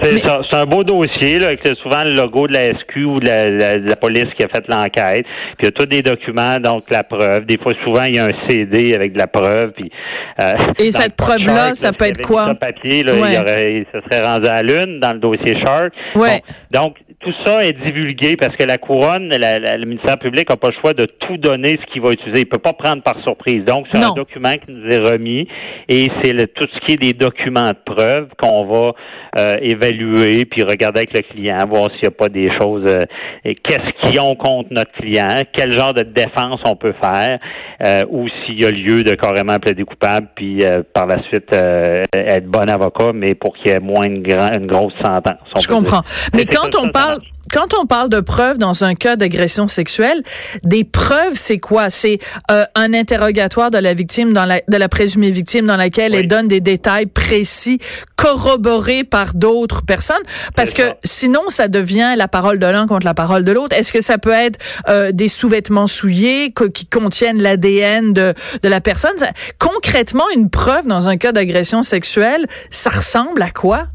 C'est 0.00 0.56
un 0.56 0.64
beau 0.64 0.84
dossier 0.84 1.38
là, 1.40 1.48
avec 1.48 1.66
souvent 1.82 2.04
le 2.04 2.14
logo 2.14 2.46
de 2.46 2.52
la 2.52 2.68
SQ 2.68 2.96
ou 3.04 3.18
de 3.18 3.88
la, 3.88 3.96
police 3.96 4.26
qui 4.36 4.44
a 4.44 4.48
fait 4.48 4.64
l'enquête. 4.68 5.24
Puis 5.56 5.62
il 5.62 5.64
y 5.64 5.68
a 5.68 5.70
tous 5.72 5.86
des 5.86 6.02
documents, 6.02 6.58
donc 6.58 6.84
la 6.90 7.02
preuve. 7.02 7.46
Des 7.46 7.58
fois, 7.58 7.72
souvent, 7.84 8.04
il 8.04 8.16
y 8.16 8.18
a 8.18 8.26
un 8.26 8.48
CD 8.48 8.94
avec 8.94 9.14
de 9.14 9.18
la 9.18 9.26
preuve. 9.26 9.72
Puis, 9.72 9.90
euh, 10.40 10.52
Et 10.78 10.90
cette 10.92 11.16
preuve-là, 11.16 11.74
ça 11.74 11.92
peut 11.92 12.06
être 12.06 12.22
quoi? 12.22 12.54
papier, 12.54 13.02
là, 13.02 13.12
il, 13.14 13.34
y 13.34 13.38
aurait, 13.38 13.86
ça 13.92 14.00
serait 14.02 14.24
rendu 14.24 14.46
à 14.46 14.62
l'une 14.62 15.00
dans 15.00 15.12
le 15.12 15.18
dossier 15.18 15.54
Shark. 15.64 15.92
Ouais. 16.14 16.42
donc, 16.70 16.96
tout 17.20 17.32
ça 17.44 17.62
est 17.62 17.72
divulgué 17.72 18.36
parce 18.36 18.54
que 18.56 18.62
la 18.62 18.78
couronne, 18.78 19.30
le 19.30 19.84
ministère 19.84 20.18
public 20.18 20.48
n'a 20.48 20.56
pas 20.56 20.68
le 20.68 20.74
choix 20.80 20.92
de 20.92 21.04
tout 21.04 21.36
donner 21.36 21.78
ce 21.80 21.92
qu'il 21.92 22.00
va 22.00 22.10
utiliser. 22.10 22.42
Il 22.42 22.46
peut 22.46 22.58
pas 22.58 22.72
prendre 22.72 23.02
par 23.02 23.20
surprise. 23.24 23.64
Donc, 23.64 23.86
c'est 23.92 24.02
un 24.02 24.14
document 24.14 24.52
qui 24.52 24.70
nous 24.70 24.88
est 24.88 24.98
remis 24.98 25.48
et 25.88 26.08
c'est 26.22 26.32
tout 26.54 26.68
ce 26.72 26.86
qui 26.86 26.92
est 26.92 26.96
des 26.96 27.14
documents 27.14 27.70
de 27.70 27.94
preuve 27.94 28.28
qu'on 28.40 28.66
va 28.66 28.92
euh, 29.36 29.56
évaluer 29.60 30.44
puis 30.44 30.62
regarder 30.62 31.00
avec 31.00 31.16
le 31.16 31.22
client, 31.22 31.58
voir 31.68 31.90
s'il 31.90 32.02
n'y 32.02 32.08
a 32.08 32.10
pas 32.12 32.28
des 32.28 32.50
choses, 32.60 32.84
euh, 32.86 33.02
qu'est-ce 33.42 34.08
qu'ils 34.08 34.20
ont 34.20 34.36
contre 34.36 34.68
notre 34.70 34.92
client, 34.92 35.42
quel 35.52 35.72
genre 35.72 35.94
de 35.94 36.02
défense 36.02 36.60
on 36.64 36.76
peut 36.76 36.94
faire, 37.02 37.40
euh, 37.84 38.02
ou 38.10 38.28
s'il 38.28 38.62
y 38.62 38.64
a 38.64 38.70
lieu 38.70 39.02
de 39.02 39.14
carrément 39.16 39.56
plaider 39.56 39.84
coupable 39.84 40.28
puis 40.36 40.62
par 40.94 41.06
la 41.06 41.20
suite 41.24 41.52
être 41.52 42.46
bon 42.46 42.70
avocat, 42.70 43.12
mais 43.12 43.34
pour 43.34 43.56
qu'il 43.56 43.72
y 43.72 43.74
ait 43.74 43.80
moins 43.80 44.04
une, 44.06 44.24
une 44.24 44.66
grosse 44.66 44.94
sentence. 45.02 45.38
Je 45.60 45.66
comprends. 45.66 46.02
Mais 46.34 46.44
quand 46.44 46.74
on 46.78 46.88
parle 46.90 47.07
quand 47.52 47.74
on 47.80 47.86
parle 47.86 48.10
de 48.10 48.20
preuves 48.20 48.58
dans 48.58 48.84
un 48.84 48.94
cas 48.94 49.16
d'agression 49.16 49.68
sexuelle, 49.68 50.22
des 50.64 50.84
preuves, 50.84 51.34
c'est 51.34 51.58
quoi? 51.58 51.90
C'est 51.90 52.18
euh, 52.50 52.64
un 52.74 52.92
interrogatoire 52.94 53.70
de 53.70 53.78
la 53.78 53.94
victime, 53.94 54.32
dans 54.32 54.44
la, 54.44 54.60
de 54.68 54.76
la 54.76 54.88
présumée 54.88 55.30
victime, 55.30 55.66
dans 55.66 55.76
laquelle 55.76 56.14
elle 56.14 56.28
donne 56.28 56.48
des 56.48 56.60
détails 56.60 57.06
précis, 57.06 57.78
corroborés 58.16 59.04
par 59.04 59.34
d'autres 59.34 59.82
personnes, 59.82 60.16
parce 60.56 60.74
que 60.74 60.82
sinon, 61.04 61.42
ça 61.48 61.68
devient 61.68 62.14
la 62.16 62.28
parole 62.28 62.58
de 62.58 62.66
l'un 62.66 62.86
contre 62.86 63.06
la 63.06 63.14
parole 63.14 63.44
de 63.44 63.52
l'autre. 63.52 63.76
Est-ce 63.76 63.92
que 63.92 64.00
ça 64.00 64.18
peut 64.18 64.32
être 64.32 64.58
euh, 64.88 65.12
des 65.12 65.28
sous-vêtements 65.28 65.86
souillés 65.86 66.52
qui 66.74 66.86
contiennent 66.86 67.40
l'ADN 67.40 68.12
de, 68.12 68.34
de 68.62 68.68
la 68.68 68.80
personne? 68.80 69.16
Concrètement, 69.58 70.24
une 70.34 70.50
preuve 70.50 70.86
dans 70.86 71.08
un 71.08 71.16
cas 71.16 71.32
d'agression 71.32 71.82
sexuelle, 71.82 72.46
ça 72.70 72.90
ressemble 72.90 73.42
à 73.42 73.50
quoi? 73.50 73.86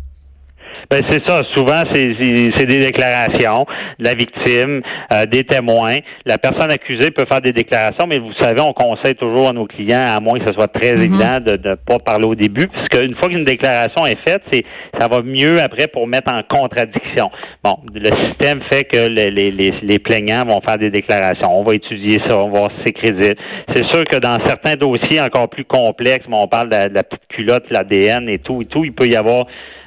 Ben 0.90 1.02
c'est 1.10 1.26
ça. 1.28 1.44
Souvent, 1.56 1.84
c'est 1.94 2.66
des 2.66 2.78
déclarations 2.78 3.66
de 4.00 4.04
la 4.04 4.14
victime, 4.14 4.82
euh, 5.12 5.26
des 5.26 5.44
témoins. 5.44 5.96
La 6.26 6.38
personne 6.38 6.72
accusée 6.72 7.12
peut 7.12 7.26
faire 7.30 7.42
des 7.42 7.52
déclarations, 7.52 8.08
mais 8.08 8.20
vous 8.20 8.34
savez, 8.40 8.62
on 8.62 8.74
conseille 8.74 9.16
toujours 9.16 9.50
à 9.50 9.54
nos 9.54 9.66
clients, 9.66 10.16
à 10.16 10.20
moins 10.20 10.40
que 10.40 10.48
ce 10.48 10.54
soit 10.54 10.68
très 10.68 10.94
mm-hmm. 10.94 11.04
évident, 11.04 11.38
de 11.46 11.70
ne 11.70 11.76
pas 11.76 12.00
parler 12.00 12.26
au 12.26 12.36
début, 12.36 12.68
puisque 12.68 13.04
une 13.04 13.16
fois 13.16 13.30
qu'une 13.30 13.46
déclaration 13.46 14.06
est 14.06 14.20
faite, 14.28 14.42
c'est 14.52 14.64
ça 15.00 15.08
va 15.08 15.22
mieux 15.22 15.60
après 15.62 15.88
pour 15.88 16.08
mettre 16.08 16.32
en 16.34 16.42
contradiction. 16.44 17.30
Bon, 17.64 17.78
le 17.94 18.10
système 18.28 18.62
fait 18.62 18.84
que 18.84 19.10
les, 19.10 19.32
les, 19.32 19.52
les, 19.52 20.00
plaignants 20.00 20.44
vont 20.46 20.62
faire 20.62 20.78
des 20.78 20.90
déclarations. 20.90 21.50
On 21.50 21.64
va 21.64 21.76
étudier 21.76 22.20
ça, 22.28 22.38
on 22.38 22.50
va 22.52 22.60
voir 22.60 22.70
si 22.72 22.84
c'est 22.86 22.94
crédible. 22.94 23.36
C'est 23.74 23.86
sûr 23.86 24.04
que 24.06 24.18
dans 24.18 24.38
certains 24.46 24.76
dossiers 24.76 25.22
encore 25.22 25.50
plus 25.50 25.66
complexes, 25.66 26.26
on 26.30 26.48
parle 26.48 26.70
de 26.70 26.76
la, 26.76 26.90
de 26.90 26.94
la 26.94 27.04
petite 27.04 27.28
culotte, 27.30 27.64
l'ADN 27.70 28.30
et 28.30 28.40
tout 28.40 28.62
et 28.62 28.66
tout, 28.66 28.84
il 28.84 28.94
peut 28.94 29.08
y 29.08 29.16
avoir 29.16 29.46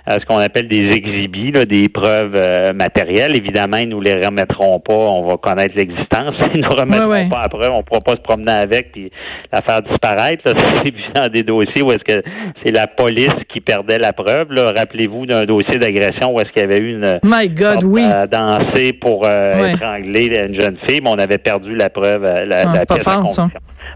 ce 0.09 0.25
qu'on 0.27 0.39
appelle 0.39 0.69
des 0.69 0.85
exhibits, 0.95 1.53
des 1.67 1.89
preuves 1.89 2.35
euh, 2.37 2.73
matérielles. 2.73 3.37
Évidemment, 3.37 3.79
ils 3.79 3.89
nous 3.89 4.01
les 4.01 4.15
remettront 4.15 4.79
pas. 4.79 4.95
On 4.95 5.27
va 5.27 5.37
connaître 5.37 5.75
l'existence. 5.77 6.35
Ils 6.55 6.63
nous 6.63 6.71
remettront 6.71 7.29
pas 7.29 7.43
après. 7.45 7.69
On 7.69 7.83
pourra 7.83 8.01
pas 8.01 8.13
se 8.13 8.23
promener 8.23 8.53
avec 8.53 8.93
puis 8.93 9.11
la 9.53 9.63
faire 9.63 9.83
disparaître. 9.83 10.45
C'est 10.85 11.21
dans 11.21 11.29
des 11.29 11.43
dossiers 11.43 11.83
où 11.83 11.91
est-ce 11.91 12.05
que 12.05 12.23
c'est 12.65 12.73
la 12.73 12.87
police 12.87 13.35
qui 13.53 13.61
perdait 13.61 13.99
la 13.99 14.13
preuve. 14.13 14.49
Rappelez-vous 14.57 15.27
d'un 15.27 15.45
dossier 15.45 15.79
d'agression 15.79 16.35
où 16.35 16.41
est-ce 16.41 16.51
qu'il 16.53 16.63
y 16.63 16.65
avait 16.65 16.79
eu 16.79 16.91
une 16.91 17.19
My 17.25 17.49
God, 17.49 17.83
oui. 17.85 18.05
danser 18.31 18.93
pour 18.93 19.27
euh, 19.27 19.73
étrangler 19.73 20.27
une 20.27 20.61
jeune 20.61 20.77
fille, 20.89 21.01
mais 21.03 21.11
on 21.11 21.19
avait 21.19 21.39
perdu 21.39 21.75
la 21.75 21.91
preuve, 21.91 22.25
euh, 22.25 22.45
la, 22.45 22.69
ah, 22.69 22.75
la 22.75 22.87
pièce 22.87 23.03
fort, 23.03 23.29
ça. 23.29 23.49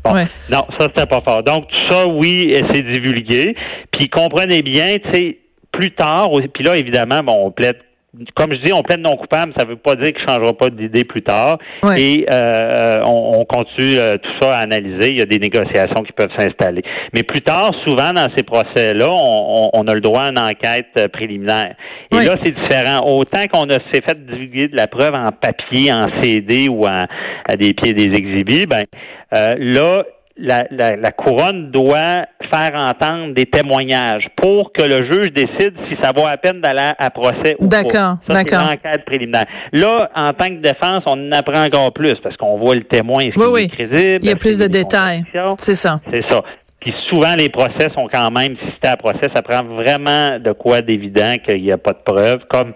Bon, 0.05 0.14
non, 0.50 0.67
ça 0.79 0.88
c'était 0.95 1.07
pas 1.07 1.21
fort. 1.21 1.43
Donc 1.43 1.69
tout 1.69 1.90
ça, 1.90 2.07
oui, 2.07 2.55
c'est 2.73 2.83
divulgué. 2.83 3.55
Puis 3.93 4.09
comprenez 4.09 4.62
bien, 4.62 4.97
tu 4.99 5.12
sais 5.12 5.39
plus 5.73 5.93
tard, 5.93 6.31
puis 6.53 6.65
là, 6.65 6.77
évidemment, 6.77 7.21
bon, 7.21 7.47
on 7.47 7.50
plaide 7.50 7.77
comme 8.35 8.53
je 8.53 8.61
dis, 8.65 8.73
on 8.73 8.83
plaide 8.83 9.00
non 9.00 9.17
coupable, 9.17 9.53
ça 9.57 9.65
ne 9.65 9.71
veut 9.71 9.77
pas 9.77 9.95
dire 9.95 10.12
qu'il 10.12 10.25
ne 10.25 10.29
changera 10.29 10.53
pas 10.53 10.69
d'idée 10.69 11.05
plus 11.05 11.23
tard. 11.23 11.59
Et 11.97 12.27
euh, 12.31 13.03
on, 13.05 13.45
continue 13.45 13.99
euh, 13.99 14.15
tout 14.15 14.31
ça 14.41 14.57
à 14.57 14.61
analyser. 14.62 15.11
Il 15.11 15.19
y 15.19 15.23
a 15.23 15.27
des 15.27 15.39
négociations 15.39 16.03
qui 16.03 16.12
peuvent 16.12 16.33
s'installer. 16.37 16.83
Mais 17.15 17.23
plus 17.23 17.41
tard, 17.41 17.73
souvent 17.87 18.12
dans 18.12 18.27
ces 18.37 18.43
procès-là, 18.43 19.07
on, 19.09 19.87
a 19.87 19.95
le 19.95 20.00
droit 20.00 20.23
à 20.23 20.31
une 20.31 20.39
enquête 20.39 20.89
euh, 20.99 21.07
préliminaire. 21.09 21.75
Et 22.12 22.25
là, 22.25 22.35
c'est 22.43 22.53
différent. 22.53 23.07
Autant 23.07 23.47
qu'on 23.53 23.69
a 23.69 23.79
s'est 23.93 24.03
fait 24.07 24.27
divulguer 24.27 24.69
de 24.69 24.77
la 24.77 24.89
preuve 24.89 25.15
en 25.15 25.31
papier, 25.31 25.93
en 25.93 26.09
CD 26.21 26.69
ou 26.69 26.87
à 26.87 27.07
des 27.57 27.73
pieds 27.75 27.93
des 27.93 28.12
exhibits, 28.12 28.67
ben 28.67 28.85
là, 29.33 30.05
la, 30.40 30.97
la, 30.97 31.12
couronne 31.12 31.70
doit 31.70 32.26
faire 32.52 32.75
entendre 32.75 33.35
des 33.35 33.47
témoignages 33.47 34.26
pour 34.37 34.73
que 34.73 34.82
le 34.82 35.11
juge 35.11 35.32
décide 35.32 35.75
si 35.88 35.97
ça 36.02 36.12
vaut 36.16 36.26
la 36.26 36.38
peine 36.38 36.61
d'aller 36.61 36.92
à 36.99 37.11
procès 37.11 37.56
ou 37.59 37.68
pas. 37.68 37.82
D'accord, 37.82 38.16
d'accord. 38.28 38.66
enquête 38.66 39.04
préliminaire. 39.04 39.47
Là, 39.73 40.11
en 40.14 40.32
tant 40.32 40.47
que 40.47 40.61
défense, 40.61 41.00
on 41.06 41.28
en 41.28 41.32
apprend 41.32 41.62
encore 41.62 41.92
plus 41.92 42.14
parce 42.23 42.37
qu'on 42.37 42.59
voit 42.59 42.75
le 42.75 42.85
témoin, 42.85 43.18
est-ce 43.20 43.38
oui, 43.38 43.64
est 43.64 43.68
crédible. 43.68 44.20
Il 44.23 44.28
y 44.28 44.32
a 44.32 44.37
plus 44.37 44.59
de 44.59 44.66
détails. 44.66 45.25
C'est 45.59 45.75
ça. 45.75 46.00
C'est 46.11 46.25
ça. 46.30 46.42
Puis 46.80 46.94
souvent, 47.11 47.35
les 47.37 47.50
procès 47.50 47.90
sont 47.94 48.09
quand 48.11 48.30
même, 48.30 48.56
si 48.56 48.73
c'était 48.75 48.88
à 48.88 48.97
procès, 48.97 49.28
ça 49.35 49.42
prend 49.42 49.62
vraiment 49.64 50.38
de 50.38 50.52
quoi 50.52 50.80
d'évident 50.80 51.35
qu'il 51.47 51.62
n'y 51.62 51.73
a 51.73 51.76
pas 51.76 51.92
de 51.92 52.00
preuves, 52.04 52.40
comme 52.49 52.73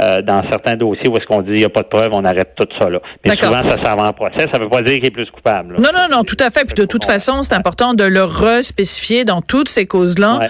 euh, 0.00 0.22
dans 0.22 0.42
certains 0.48 0.74
dossiers 0.74 1.08
où 1.08 1.16
est-ce 1.16 1.26
qu'on 1.26 1.42
dit 1.42 1.50
il 1.50 1.56
n'y 1.56 1.64
a 1.64 1.68
pas 1.68 1.82
de 1.82 1.88
preuve, 1.88 2.10
on 2.12 2.24
arrête 2.24 2.54
tout 2.56 2.68
ça 2.78 2.88
là. 2.88 3.00
Mais 3.24 3.36
souvent, 3.36 3.62
ça 3.62 3.76
s'en 3.78 3.96
va 3.96 4.08
en 4.08 4.12
procès. 4.12 4.46
Ça 4.52 4.58
ne 4.58 4.64
veut 4.64 4.68
pas 4.68 4.82
dire 4.82 4.94
qu'il 4.96 5.06
est 5.06 5.10
plus 5.10 5.28
coupable. 5.30 5.74
Non, 5.78 5.90
non, 5.92 6.06
non, 6.08 6.22
tout 6.22 6.36
à 6.38 6.50
fait. 6.50 6.64
Puis 6.64 6.74
de 6.74 6.84
toute 6.84 7.04
façon, 7.04 7.42
c'est 7.42 7.54
important 7.54 7.94
de 7.94 8.04
le 8.04 8.22
respécifier 8.22 9.24
dans 9.24 9.42
toutes 9.42 9.68
ces 9.68 9.86
causes-là. 9.86 10.40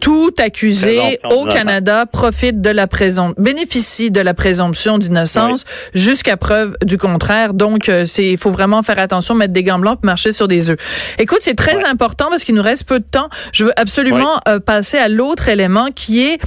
Tout 0.00 0.32
accusé 0.42 1.20
au 1.30 1.44
Canada 1.46 2.06
profite 2.06 2.60
de 2.60 2.70
la 2.70 2.86
présomption, 2.86 3.34
bénéficie 3.40 4.10
de 4.10 4.20
la 4.20 4.34
présomption 4.34 4.98
d'innocence 4.98 5.64
jusqu'à 5.94 6.36
preuve 6.36 6.76
du 6.84 6.98
contraire. 6.98 7.54
Donc, 7.54 7.88
euh, 7.88 8.04
c'est, 8.06 8.26
il 8.26 8.38
faut 8.38 8.50
vraiment 8.50 8.82
faire 8.82 8.98
attention, 8.98 9.34
mettre 9.34 9.52
des 9.52 9.62
gants 9.62 9.78
blancs, 9.78 9.98
marcher 10.02 10.32
sur 10.32 10.48
des 10.48 10.70
œufs. 10.70 10.78
Écoute, 11.18 11.38
c'est 11.42 11.54
très 11.54 11.84
important 11.84 12.26
parce 12.28 12.44
qu'il 12.44 12.54
nous 12.54 12.62
reste 12.62 12.88
peu 12.88 12.98
de 12.98 13.04
temps. 13.04 13.28
Je 13.52 13.64
veux 13.64 13.72
absolument 13.76 14.40
euh, 14.48 14.58
passer 14.58 14.98
à 14.98 15.08
l'autre 15.08 15.48
élément 15.48 15.88
qui 15.94 16.26
est 16.26 16.38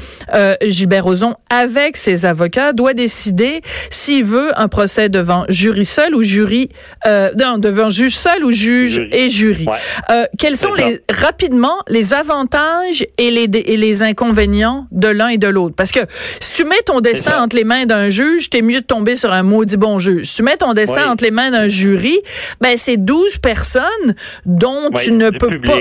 Gilbert 0.62 1.06
Rozon 1.06 1.36
avec 1.50 1.96
ses 1.96 2.26
avocats 2.26 2.49
doit 2.74 2.94
décider 2.94 3.62
s'il 3.90 4.24
veut 4.24 4.52
un 4.60 4.68
procès 4.68 5.10
devant 5.10 5.46
jury 5.50 5.86
seul 5.86 6.16
ou 6.16 6.24
jury, 6.24 6.70
euh, 7.08 7.32
non, 7.40 7.58
devant 7.58 7.90
juge 7.90 8.16
seul 8.16 8.44
ou 8.44 8.52
juge 8.52 9.08
et 9.12 9.30
jury. 9.30 9.66
Euh, 10.10 10.26
quels 10.38 10.58
sont 10.58 10.74
les 10.74 11.00
rapidement 11.10 11.78
les 11.88 12.14
avantages 12.14 13.06
et 13.18 13.32
les 13.32 13.50
et 13.54 13.78
les 13.78 14.04
inconvénients 14.04 14.88
de 14.92 15.08
l'un 15.08 15.30
et 15.30 15.38
de 15.38 15.48
l'autre? 15.48 15.76
Parce 15.76 15.92
que 15.92 16.02
si 16.40 16.64
tu 16.64 16.66
mets 16.66 16.82
ton 16.86 17.02
destin 17.02 17.42
entre 17.42 17.56
les 17.56 17.64
mains 17.64 17.86
d'un 17.86 18.10
juge, 18.10 18.50
t'es 18.50 18.62
mieux 18.62 18.82
de 18.82 18.86
tomber 18.86 19.16
sur 19.16 19.32
un 19.32 19.44
maudit 19.44 19.78
bon 19.78 20.00
juge. 20.00 20.28
Si 20.28 20.38
tu 20.38 20.44
mets 20.44 20.58
ton 20.58 20.74
destin 20.74 21.10
entre 21.10 21.24
les 21.24 21.32
mains 21.32 21.52
d'un 21.52 21.68
jury, 21.68 22.20
ben 22.62 22.76
c'est 22.78 22.98
12 22.98 23.38
personnes 23.38 24.16
dont 24.46 24.90
tu 24.92 25.12
ne 25.12 25.30
peux 25.30 25.60
pas 25.62 25.80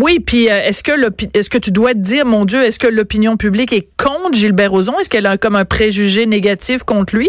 oui, 0.00 0.20
puis 0.20 0.48
euh, 0.48 0.62
est-ce 0.62 0.84
que 0.84 0.92
est-ce 1.34 1.50
que 1.50 1.58
tu 1.58 1.72
dois 1.72 1.92
te 1.92 1.98
dire, 1.98 2.24
mon 2.24 2.44
Dieu, 2.44 2.62
est-ce 2.62 2.78
que 2.78 2.86
l'opinion 2.86 3.36
publique 3.36 3.72
est 3.72 3.88
contre 3.96 4.38
Gilbert 4.38 4.70
Rozon? 4.70 4.96
Est-ce 5.00 5.10
qu'elle 5.10 5.26
a 5.26 5.36
comme 5.36 5.56
un 5.56 5.64
préjugé 5.64 6.24
négatif 6.24 6.84
contre 6.84 7.16
lui? 7.16 7.28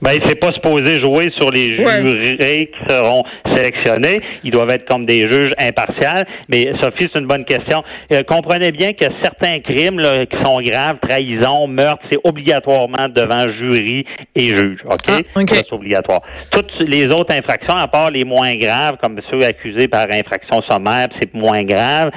Ben, 0.00 0.12
il 0.12 0.26
s'est 0.26 0.36
pas 0.36 0.52
supposé 0.52 1.00
jouer 1.00 1.30
sur 1.38 1.50
les 1.50 1.76
jurés 1.76 2.70
qui 2.72 2.94
seront 2.94 3.22
sélectionnés. 3.52 4.20
Ils 4.44 4.50
doivent 4.50 4.70
être 4.70 4.86
comme 4.88 5.06
des 5.06 5.22
juges 5.22 5.50
impartials. 5.58 6.24
Mais 6.48 6.72
Sophie, 6.80 7.08
c'est 7.12 7.20
une 7.20 7.26
bonne 7.26 7.44
question. 7.44 7.82
Euh, 8.12 8.20
comprenez 8.26 8.70
bien 8.70 8.92
que 8.92 9.06
certains 9.22 9.60
crimes 9.60 9.98
là, 9.98 10.24
qui 10.26 10.36
sont 10.44 10.58
graves, 10.62 10.98
trahison, 11.06 11.66
meurtre, 11.66 12.02
c'est 12.10 12.18
obligatoirement 12.24 13.08
devant 13.08 13.50
jury 13.58 14.04
et 14.36 14.56
juge. 14.56 14.78
OK? 14.84 15.08
Ah, 15.08 15.42
c'est 15.48 15.72
obligatoire. 15.72 16.20
Toutes 16.52 16.72
les 16.86 17.06
autres 17.08 17.34
infractions, 17.34 17.74
à 17.74 17.88
part 17.88 18.10
les 18.10 18.24
moins 18.24 18.54
graves, 18.54 18.96
comme 19.02 19.18
ceux 19.30 19.44
accusés 19.44 19.88
par 19.88 20.06
infraction 20.12 20.62
sommaire, 20.68 21.08
c'est 21.20 21.34
moins 21.34 21.62
grave, 21.62 22.10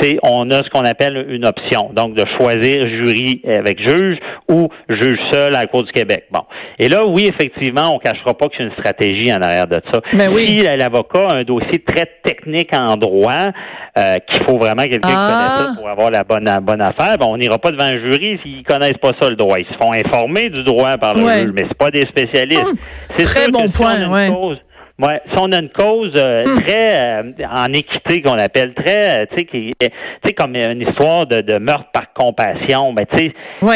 c'est 0.00 0.18
on 0.22 0.50
a 0.50 0.62
ce 0.62 0.70
qu'on 0.70 0.84
appelle 0.84 1.26
une 1.28 1.46
option. 1.46 1.90
Donc, 1.94 2.14
de 2.14 2.24
choisir 2.38 2.82
jury 2.88 3.40
avec 3.46 3.78
juge 3.86 4.18
ou 4.48 4.68
juge 4.88 5.18
seul 5.32 5.54
à 5.54 5.60
la 5.60 5.66
Cour 5.66 5.84
du 5.84 5.92
Québec. 5.92 6.24
Bon. 6.30 6.42
Et 6.78 6.88
là, 6.88 7.06
oui, 7.06 7.19
effectivement, 7.26 7.94
on 7.94 7.98
cachera 7.98 8.34
pas 8.34 8.46
que 8.46 8.54
c'est 8.56 8.64
une 8.64 8.72
stratégie 8.72 9.32
en 9.32 9.40
arrière 9.40 9.66
de 9.66 9.80
ça. 9.92 10.00
Mais 10.12 10.28
ben 10.28 10.34
oui. 10.34 10.46
Si 10.46 10.62
l'avocat 10.62 11.28
a 11.28 11.36
un 11.36 11.44
dossier 11.44 11.78
très 11.80 12.06
technique 12.24 12.70
en 12.74 12.96
droit, 12.96 13.48
euh, 13.98 14.16
qu'il 14.28 14.44
faut 14.44 14.58
vraiment 14.58 14.84
quelqu'un 14.84 15.08
qui 15.08 15.14
connaisse 15.14 15.16
ça 15.16 15.68
ah. 15.70 15.74
pour 15.76 15.88
avoir 15.88 16.10
la 16.10 16.24
bonne, 16.24 16.48
bonne 16.62 16.80
affaire, 16.80 17.18
ben, 17.18 17.26
on 17.28 17.36
n'ira 17.36 17.58
pas 17.58 17.70
devant 17.70 17.84
un 17.84 17.98
jury 17.98 18.38
s'ils 18.42 18.62
connaissent 18.62 18.98
pas 18.98 19.12
ça 19.20 19.28
le 19.28 19.36
droit. 19.36 19.58
Ils 19.58 19.66
se 19.66 19.74
font 19.74 19.92
informer 19.92 20.48
du 20.48 20.62
droit 20.62 20.96
par 20.96 21.14
le 21.14 21.22
juge, 21.22 21.52
mais 21.54 21.66
c'est 21.68 21.78
pas 21.78 21.90
des 21.90 22.02
spécialistes. 22.02 22.64
Hum, 22.64 22.76
c'est 23.16 23.24
très 23.24 23.48
bon 23.48 23.68
point, 23.68 24.08
ouais. 24.08 24.30
Ouais, 25.00 25.22
si 25.32 25.40
on 25.40 25.50
a 25.52 25.60
une 25.60 25.70
cause 25.70 26.12
euh, 26.16 26.44
hmm. 26.44 26.62
très 26.62 27.18
euh, 27.18 27.22
en 27.50 27.72
équité 27.72 28.20
qu'on 28.20 28.38
appelle 28.38 28.74
très, 28.74 29.22
euh, 29.22 29.26
tu 29.30 29.38
sais, 29.38 29.44
qui, 29.46 29.70
tu 29.80 29.88
sais, 30.24 30.34
comme 30.34 30.54
une 30.54 30.82
histoire 30.82 31.26
de, 31.26 31.40
de 31.40 31.58
meurtre 31.58 31.86
par 31.90 32.12
compassion, 32.12 32.92
ben 32.92 33.06
tu 33.10 33.18
sais, 33.18 33.32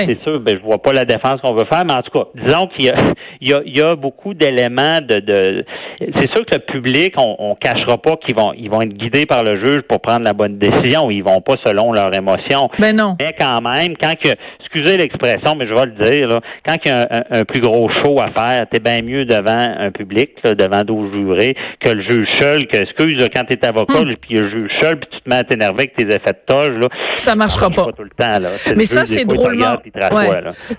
c'est 0.06 0.22
sûr, 0.22 0.40
ben 0.40 0.58
je 0.58 0.62
vois 0.62 0.82
pas 0.82 0.92
la 0.92 1.06
défense 1.06 1.40
qu'on 1.40 1.54
veut 1.54 1.64
faire, 1.64 1.84
mais 1.86 1.94
en 1.94 2.02
tout 2.02 2.10
cas, 2.10 2.26
disons 2.34 2.66
qu'il 2.66 2.86
y 2.86 2.90
a, 2.90 2.94
il 3.40 3.48
y 3.48 3.54
a, 3.54 3.62
il 3.64 3.78
y 3.78 3.80
a 3.80 3.96
beaucoup 3.96 4.34
d'éléments 4.34 5.00
de, 5.00 5.20
de 5.20 5.64
c'est 5.98 6.30
sûr 6.34 6.44
que 6.44 6.56
le 6.56 6.72
public, 6.72 7.14
on, 7.16 7.36
on 7.38 7.54
cachera 7.54 7.96
pas 7.96 8.16
qu'ils 8.16 8.36
vont, 8.36 8.52
ils 8.52 8.68
vont 8.68 8.82
être 8.82 8.92
guidés 8.92 9.24
par 9.24 9.42
le 9.42 9.64
juge 9.64 9.80
pour 9.88 10.00
prendre 10.00 10.24
la 10.24 10.34
bonne 10.34 10.58
décision, 10.58 11.10
ils 11.10 11.24
vont 11.24 11.40
pas 11.40 11.54
selon 11.64 11.92
leurs 11.92 12.14
émotions. 12.14 12.68
Mais 12.78 12.92
ben 12.92 12.96
non. 12.96 13.16
Mais 13.18 13.34
quand 13.38 13.62
même, 13.62 13.96
quand 13.96 14.14
que, 14.22 14.28
excusez 14.74 14.96
l'expression, 14.96 15.54
mais 15.56 15.66
je 15.66 15.74
vais 15.74 15.86
le 15.86 16.10
dire, 16.10 16.28
là, 16.28 16.40
quand 16.66 16.76
il 16.84 16.88
y 16.88 16.90
a 16.90 17.08
un, 17.30 17.44
plus 17.44 17.60
gros 17.60 17.88
show 18.02 18.20
à 18.20 18.30
faire, 18.32 18.66
t'es 18.70 18.80
bien 18.80 19.02
mieux 19.02 19.24
devant 19.24 19.56
un 19.56 19.90
public, 19.90 20.30
devant 20.44 20.82
12 20.82 21.12
jurés, 21.12 21.56
que 21.84 21.90
le 21.90 22.02
juge 22.02 22.28
seul, 22.38 22.66
que, 22.66 22.78
excuse, 22.78 23.16
là, 23.18 23.28
quand 23.34 23.44
t'es 23.44 23.64
avocat, 23.64 24.00
hmm. 24.00 24.16
puis 24.20 24.38
le 24.38 24.48
juge 24.48 24.70
seul, 24.80 24.98
puis 24.98 25.08
tu 25.12 25.20
te 25.20 25.28
mets 25.28 25.36
à 25.36 25.44
t'énerver 25.44 25.74
avec 25.84 25.96
tes 25.96 26.06
effets 26.06 26.32
de 26.32 26.54
toge, 26.54 26.78
là. 26.80 26.88
Ça 27.16 27.34
marchera 27.34 27.70
pas. 27.70 27.86
tout 27.96 28.02
le 28.02 28.10
temps, 28.10 28.38
là. 28.38 28.48
Mais 28.76 28.86
ça, 28.86 29.04
c'est 29.04 29.24
drôlement. 29.24 29.76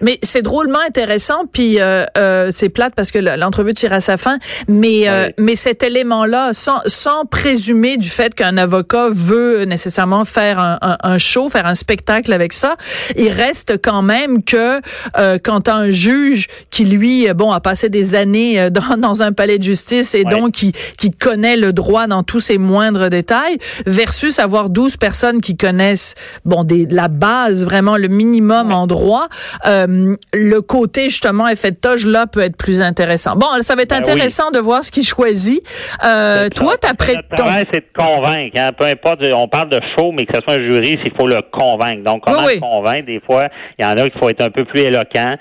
Mais 0.01 0.19
c'est 0.21 0.41
drôlement 0.41 0.79
intéressant, 0.87 1.45
puis 1.51 1.79
euh, 1.79 2.05
euh, 2.17 2.49
c'est 2.51 2.69
plate 2.69 2.93
parce 2.95 3.11
que 3.11 3.19
l'entrevue 3.19 3.73
tire 3.73 3.93
à 3.93 3.99
sa 3.99 4.17
fin, 4.17 4.37
mais, 4.67 5.07
euh, 5.07 5.29
mais 5.37 5.55
cet 5.55 5.83
élément-là, 5.83 6.53
sans, 6.53 6.81
sans 6.85 7.25
présumer 7.25 7.97
du 7.97 8.09
fait 8.09 8.33
qu'un 8.33 8.57
avocat 8.57 9.07
veut 9.11 9.63
nécessairement 9.65 10.25
faire 10.25 10.59
un, 10.59 10.77
un, 10.81 10.97
un, 11.01 11.17
show, 11.17 11.49
faire 11.49 11.65
un 11.65 11.75
spectacle 11.75 12.33
avec 12.33 12.53
ça, 12.53 12.75
il 13.15 13.29
reste 13.29 13.81
quand 13.85 14.01
même 14.01 14.43
que 14.43 14.81
euh, 15.17 15.37
quand 15.41 15.69
un 15.69 15.91
juge 15.91 16.47
qui, 16.71 16.85
lui, 16.85 17.27
bon, 17.35 17.51
a 17.51 17.59
passé 17.59 17.89
des 17.89 18.15
années 18.15 18.69
dans, 18.71 18.97
dans 18.97 19.21
un 19.21 19.31
palais 19.31 19.59
de 19.59 19.63
justice 19.63 20.15
et 20.15 20.23
donc 20.23 20.53
qui, 20.53 20.71
qui 20.97 21.11
connaît 21.11 21.57
le 21.57 21.71
droit 21.71 22.07
dans 22.07 22.23
tous 22.23 22.39
ses 22.39 22.57
moindres 22.57 23.09
détails, 23.09 23.57
versus 23.85 24.39
avoir 24.39 24.69
12 24.69 24.97
personnes 24.97 25.41
qui 25.41 25.55
connaissent, 25.55 26.15
bon, 26.45 26.63
des, 26.63 26.87
la 26.89 27.07
base, 27.07 27.63
vraiment 27.63 27.97
le 27.97 28.07
minimum 28.07 28.71
en 28.71 28.87
droit, 28.87 29.27
euh, 29.65 30.15
le 30.33 30.61
côté 30.61 31.09
justement 31.09 31.47
effet 31.47 31.71
de 31.71 31.77
toge 31.77 32.05
là 32.05 32.25
peut 32.27 32.41
être 32.41 32.57
plus 32.57 32.81
intéressant. 32.81 33.35
Bon, 33.35 33.47
ça 33.61 33.75
va 33.75 33.83
être 33.83 33.89
ben 33.89 33.99
intéressant 33.99 34.51
de 34.51 34.59
voir 34.59 34.83
ce 34.83 34.91
qu'il 34.91 35.05
choisit. 35.05 35.61
Euh, 36.03 36.49
toi, 36.49 36.73
t'as 36.79 36.93
prêt 36.93 37.15
ton... 37.35 37.45
c'est 37.71 37.81
de 37.81 37.85
convaincre. 37.95 38.57
Hein. 38.57 38.71
Peu 38.77 38.85
importe, 38.85 39.21
on 39.33 39.47
parle 39.47 39.69
de 39.69 39.79
show, 39.95 40.11
mais 40.11 40.25
que 40.25 40.35
ce 40.35 40.41
soit 40.41 40.59
un 40.59 40.69
jury, 40.69 40.99
il 41.05 41.11
faut 41.17 41.27
le 41.27 41.37
convaincre. 41.51 42.03
Donc, 42.03 42.23
comment 42.25 42.47
le 42.47 42.59
convaincre? 42.59 43.05
Des 43.05 43.21
fois, 43.25 43.45
Il 43.77 43.83
y 43.83 43.85
en 43.85 43.91
a 43.91 44.09
qu'il 44.09 44.19
faut 44.19 44.29
être 44.29 44.43
un 44.43 44.49
peu 44.49 44.63
plus 44.65 44.81
éloquent. 44.81 45.35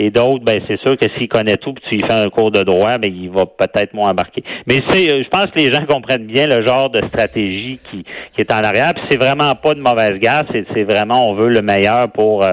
Et 0.00 0.10
d'autres, 0.10 0.44
ben 0.44 0.60
c'est 0.68 0.78
sûr 0.80 0.96
que 0.96 1.06
s'il 1.18 1.28
connaît 1.28 1.56
tout, 1.56 1.72
puis 1.72 1.82
tu 1.90 1.98
lui 1.98 2.06
fais 2.08 2.14
un 2.14 2.28
cours 2.30 2.52
de 2.52 2.62
droit, 2.62 2.98
ben 2.98 3.12
il 3.12 3.30
va 3.30 3.46
peut-être 3.46 3.94
moins 3.94 4.10
embarquer. 4.10 4.44
Mais 4.66 4.80
c'est, 4.88 5.12
euh, 5.12 5.24
je 5.24 5.28
pense 5.28 5.46
que 5.46 5.58
les 5.58 5.72
gens 5.72 5.84
comprennent 5.86 6.26
bien 6.26 6.46
le 6.46 6.64
genre 6.64 6.88
de 6.88 7.04
stratégie 7.08 7.80
qui, 7.90 8.04
qui 8.32 8.40
est 8.40 8.52
en 8.52 8.62
arrière. 8.62 8.94
Puis 8.94 9.02
c'est 9.10 9.16
vraiment 9.16 9.56
pas 9.56 9.74
de 9.74 9.80
mauvaise 9.80 10.18
garde, 10.20 10.46
c'est, 10.52 10.84
vraiment 10.84 11.28
on 11.28 11.34
veut 11.34 11.48
le 11.48 11.62
meilleur 11.62 12.12
pour 12.12 12.44
euh, 12.44 12.52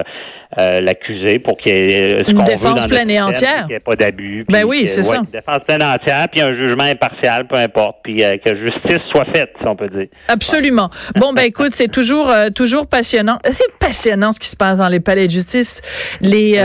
euh, 0.59 0.79
l'accusé 0.81 1.39
pour 1.39 1.57
qu'il 1.57 1.73
y 1.73 1.93
ait 1.93 2.19
ce 2.27 2.33
qu'on 2.33 2.43
veut 2.43 2.79
dans 2.79 2.87
pleine 2.87 3.09
et 3.09 3.21
entière. 3.21 3.59
Qu'il 3.59 3.67
n'y 3.67 3.73
ait 3.73 3.79
pas 3.79 3.95
d'abus. 3.95 4.45
Ben 4.49 4.63
oui, 4.63 4.87
c'est 4.87 5.03
ça. 5.03 5.17
Une 5.17 5.25
défense 5.25 5.59
pleine 5.67 5.81
et 5.81 5.85
entière, 5.85 6.27
puis 6.31 6.41
un 6.41 6.55
jugement 6.55 6.83
impartial, 6.83 7.47
peu 7.47 7.57
importe, 7.57 7.97
puis 8.03 8.17
que 8.17 8.55
justice 8.55 9.03
soit 9.11 9.25
faite, 9.33 9.51
si 9.59 9.67
on 9.67 9.75
peut 9.75 9.89
dire. 9.89 10.07
Absolument. 10.27 10.89
Bon, 11.15 11.31
ben 11.33 11.43
écoute, 11.43 11.73
c'est 11.73 11.87
toujours 11.87 12.31
toujours 12.53 12.87
passionnant. 12.87 13.39
C'est 13.49 13.71
passionnant 13.79 14.31
ce 14.31 14.39
qui 14.39 14.49
se 14.49 14.55
passe 14.57 14.79
dans 14.79 14.89
les 14.89 14.99
palais 14.99 15.27
de 15.27 15.31
justice. 15.31 15.81
Les 16.21 16.59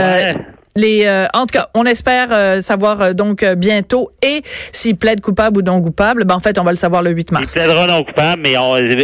les, 0.75 1.05
euh, 1.05 1.25
en 1.33 1.41
tout 1.41 1.53
cas, 1.53 1.69
on 1.73 1.85
espère 1.85 2.29
euh, 2.31 2.61
savoir 2.61 3.01
euh, 3.01 3.13
donc 3.13 3.43
bientôt 3.57 4.11
et 4.23 4.41
s'il 4.71 4.95
plaide 4.97 5.21
coupable 5.21 5.59
ou 5.59 5.61
non 5.61 5.81
coupable. 5.81 6.23
Ben 6.23 6.35
en 6.35 6.39
fait, 6.39 6.57
on 6.57 6.63
va 6.63 6.71
le 6.71 6.77
savoir 6.77 7.01
le 7.01 7.11
8 7.11 7.31
mars. 7.31 7.53
Il 7.53 7.61
plaidera 7.61 7.87
non 7.87 8.03
coupable, 8.03 8.41
mais 8.41 8.55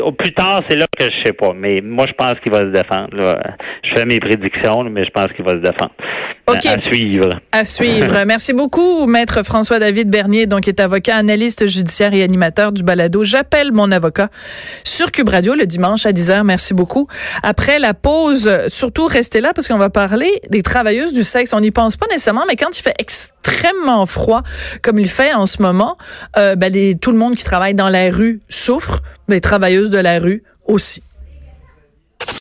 au 0.01 0.11
plus 0.11 0.33
tard, 0.33 0.61
c'est 0.69 0.77
là 0.77 0.85
que 0.97 1.05
je 1.05 1.25
sais 1.25 1.33
pas. 1.33 1.53
Mais 1.55 1.81
moi, 1.81 2.05
je 2.07 2.13
pense 2.13 2.35
qu'il 2.43 2.51
va 2.51 2.61
se 2.61 2.67
défendre. 2.67 3.09
Je 3.83 3.99
fais 3.99 4.05
mes 4.05 4.19
prédictions, 4.19 4.83
mais 4.85 5.03
je 5.03 5.09
pense 5.09 5.27
qu'il 5.35 5.43
va 5.43 5.51
se 5.51 5.57
défendre. 5.57 5.91
OK. 6.47 6.65
À 6.65 6.79
suivre. 6.89 7.29
À 7.51 7.65
suivre. 7.65 8.23
Merci 8.25 8.53
beaucoup, 8.53 9.05
maître 9.05 9.43
François-David 9.43 10.09
Bernier, 10.09 10.45
donc 10.45 10.69
est 10.69 10.79
avocat, 10.79 11.17
analyste 11.17 11.67
judiciaire 11.67 12.13
et 12.13 12.23
animateur 12.23 12.71
du 12.71 12.83
balado. 12.83 13.25
J'appelle 13.25 13.73
mon 13.73 13.91
avocat 13.91 14.29
sur 14.85 15.11
Cube 15.11 15.27
Radio 15.27 15.55
le 15.55 15.65
dimanche 15.65 16.05
à 16.05 16.13
10h. 16.13 16.43
Merci 16.43 16.73
beaucoup. 16.73 17.07
Après 17.43 17.79
la 17.79 17.93
pause, 17.93 18.49
surtout 18.67 19.07
restez 19.07 19.41
là 19.41 19.51
parce 19.53 19.67
qu'on 19.67 19.77
va 19.77 19.89
parler 19.89 20.41
des 20.49 20.63
travailleuses 20.63 21.13
du 21.13 21.25
sexe. 21.25 21.53
On 21.57 21.61
n'y 21.61 21.71
pense 21.71 21.97
pas 21.97 22.05
nécessairement, 22.11 22.43
mais 22.47 22.55
quand 22.55 22.77
il 22.77 22.83
fait 22.83 22.93
extrêmement 22.99 24.05
froid, 24.05 24.43
comme 24.83 24.99
il 24.99 25.09
fait 25.09 25.33
en 25.33 25.47
ce 25.47 25.59
moment, 25.63 25.97
euh, 26.37 26.55
ben 26.55 26.71
tout 26.99 27.11
le 27.11 27.17
monde 27.17 27.35
qui 27.35 27.43
travaille 27.43 27.73
dans 27.73 27.89
la 27.89 28.11
rue 28.11 28.41
souffre, 28.47 29.01
les 29.27 29.41
travailleuses 29.41 29.89
de 29.89 29.97
la 29.97 30.19
rue 30.19 30.43
aussi. 30.67 31.01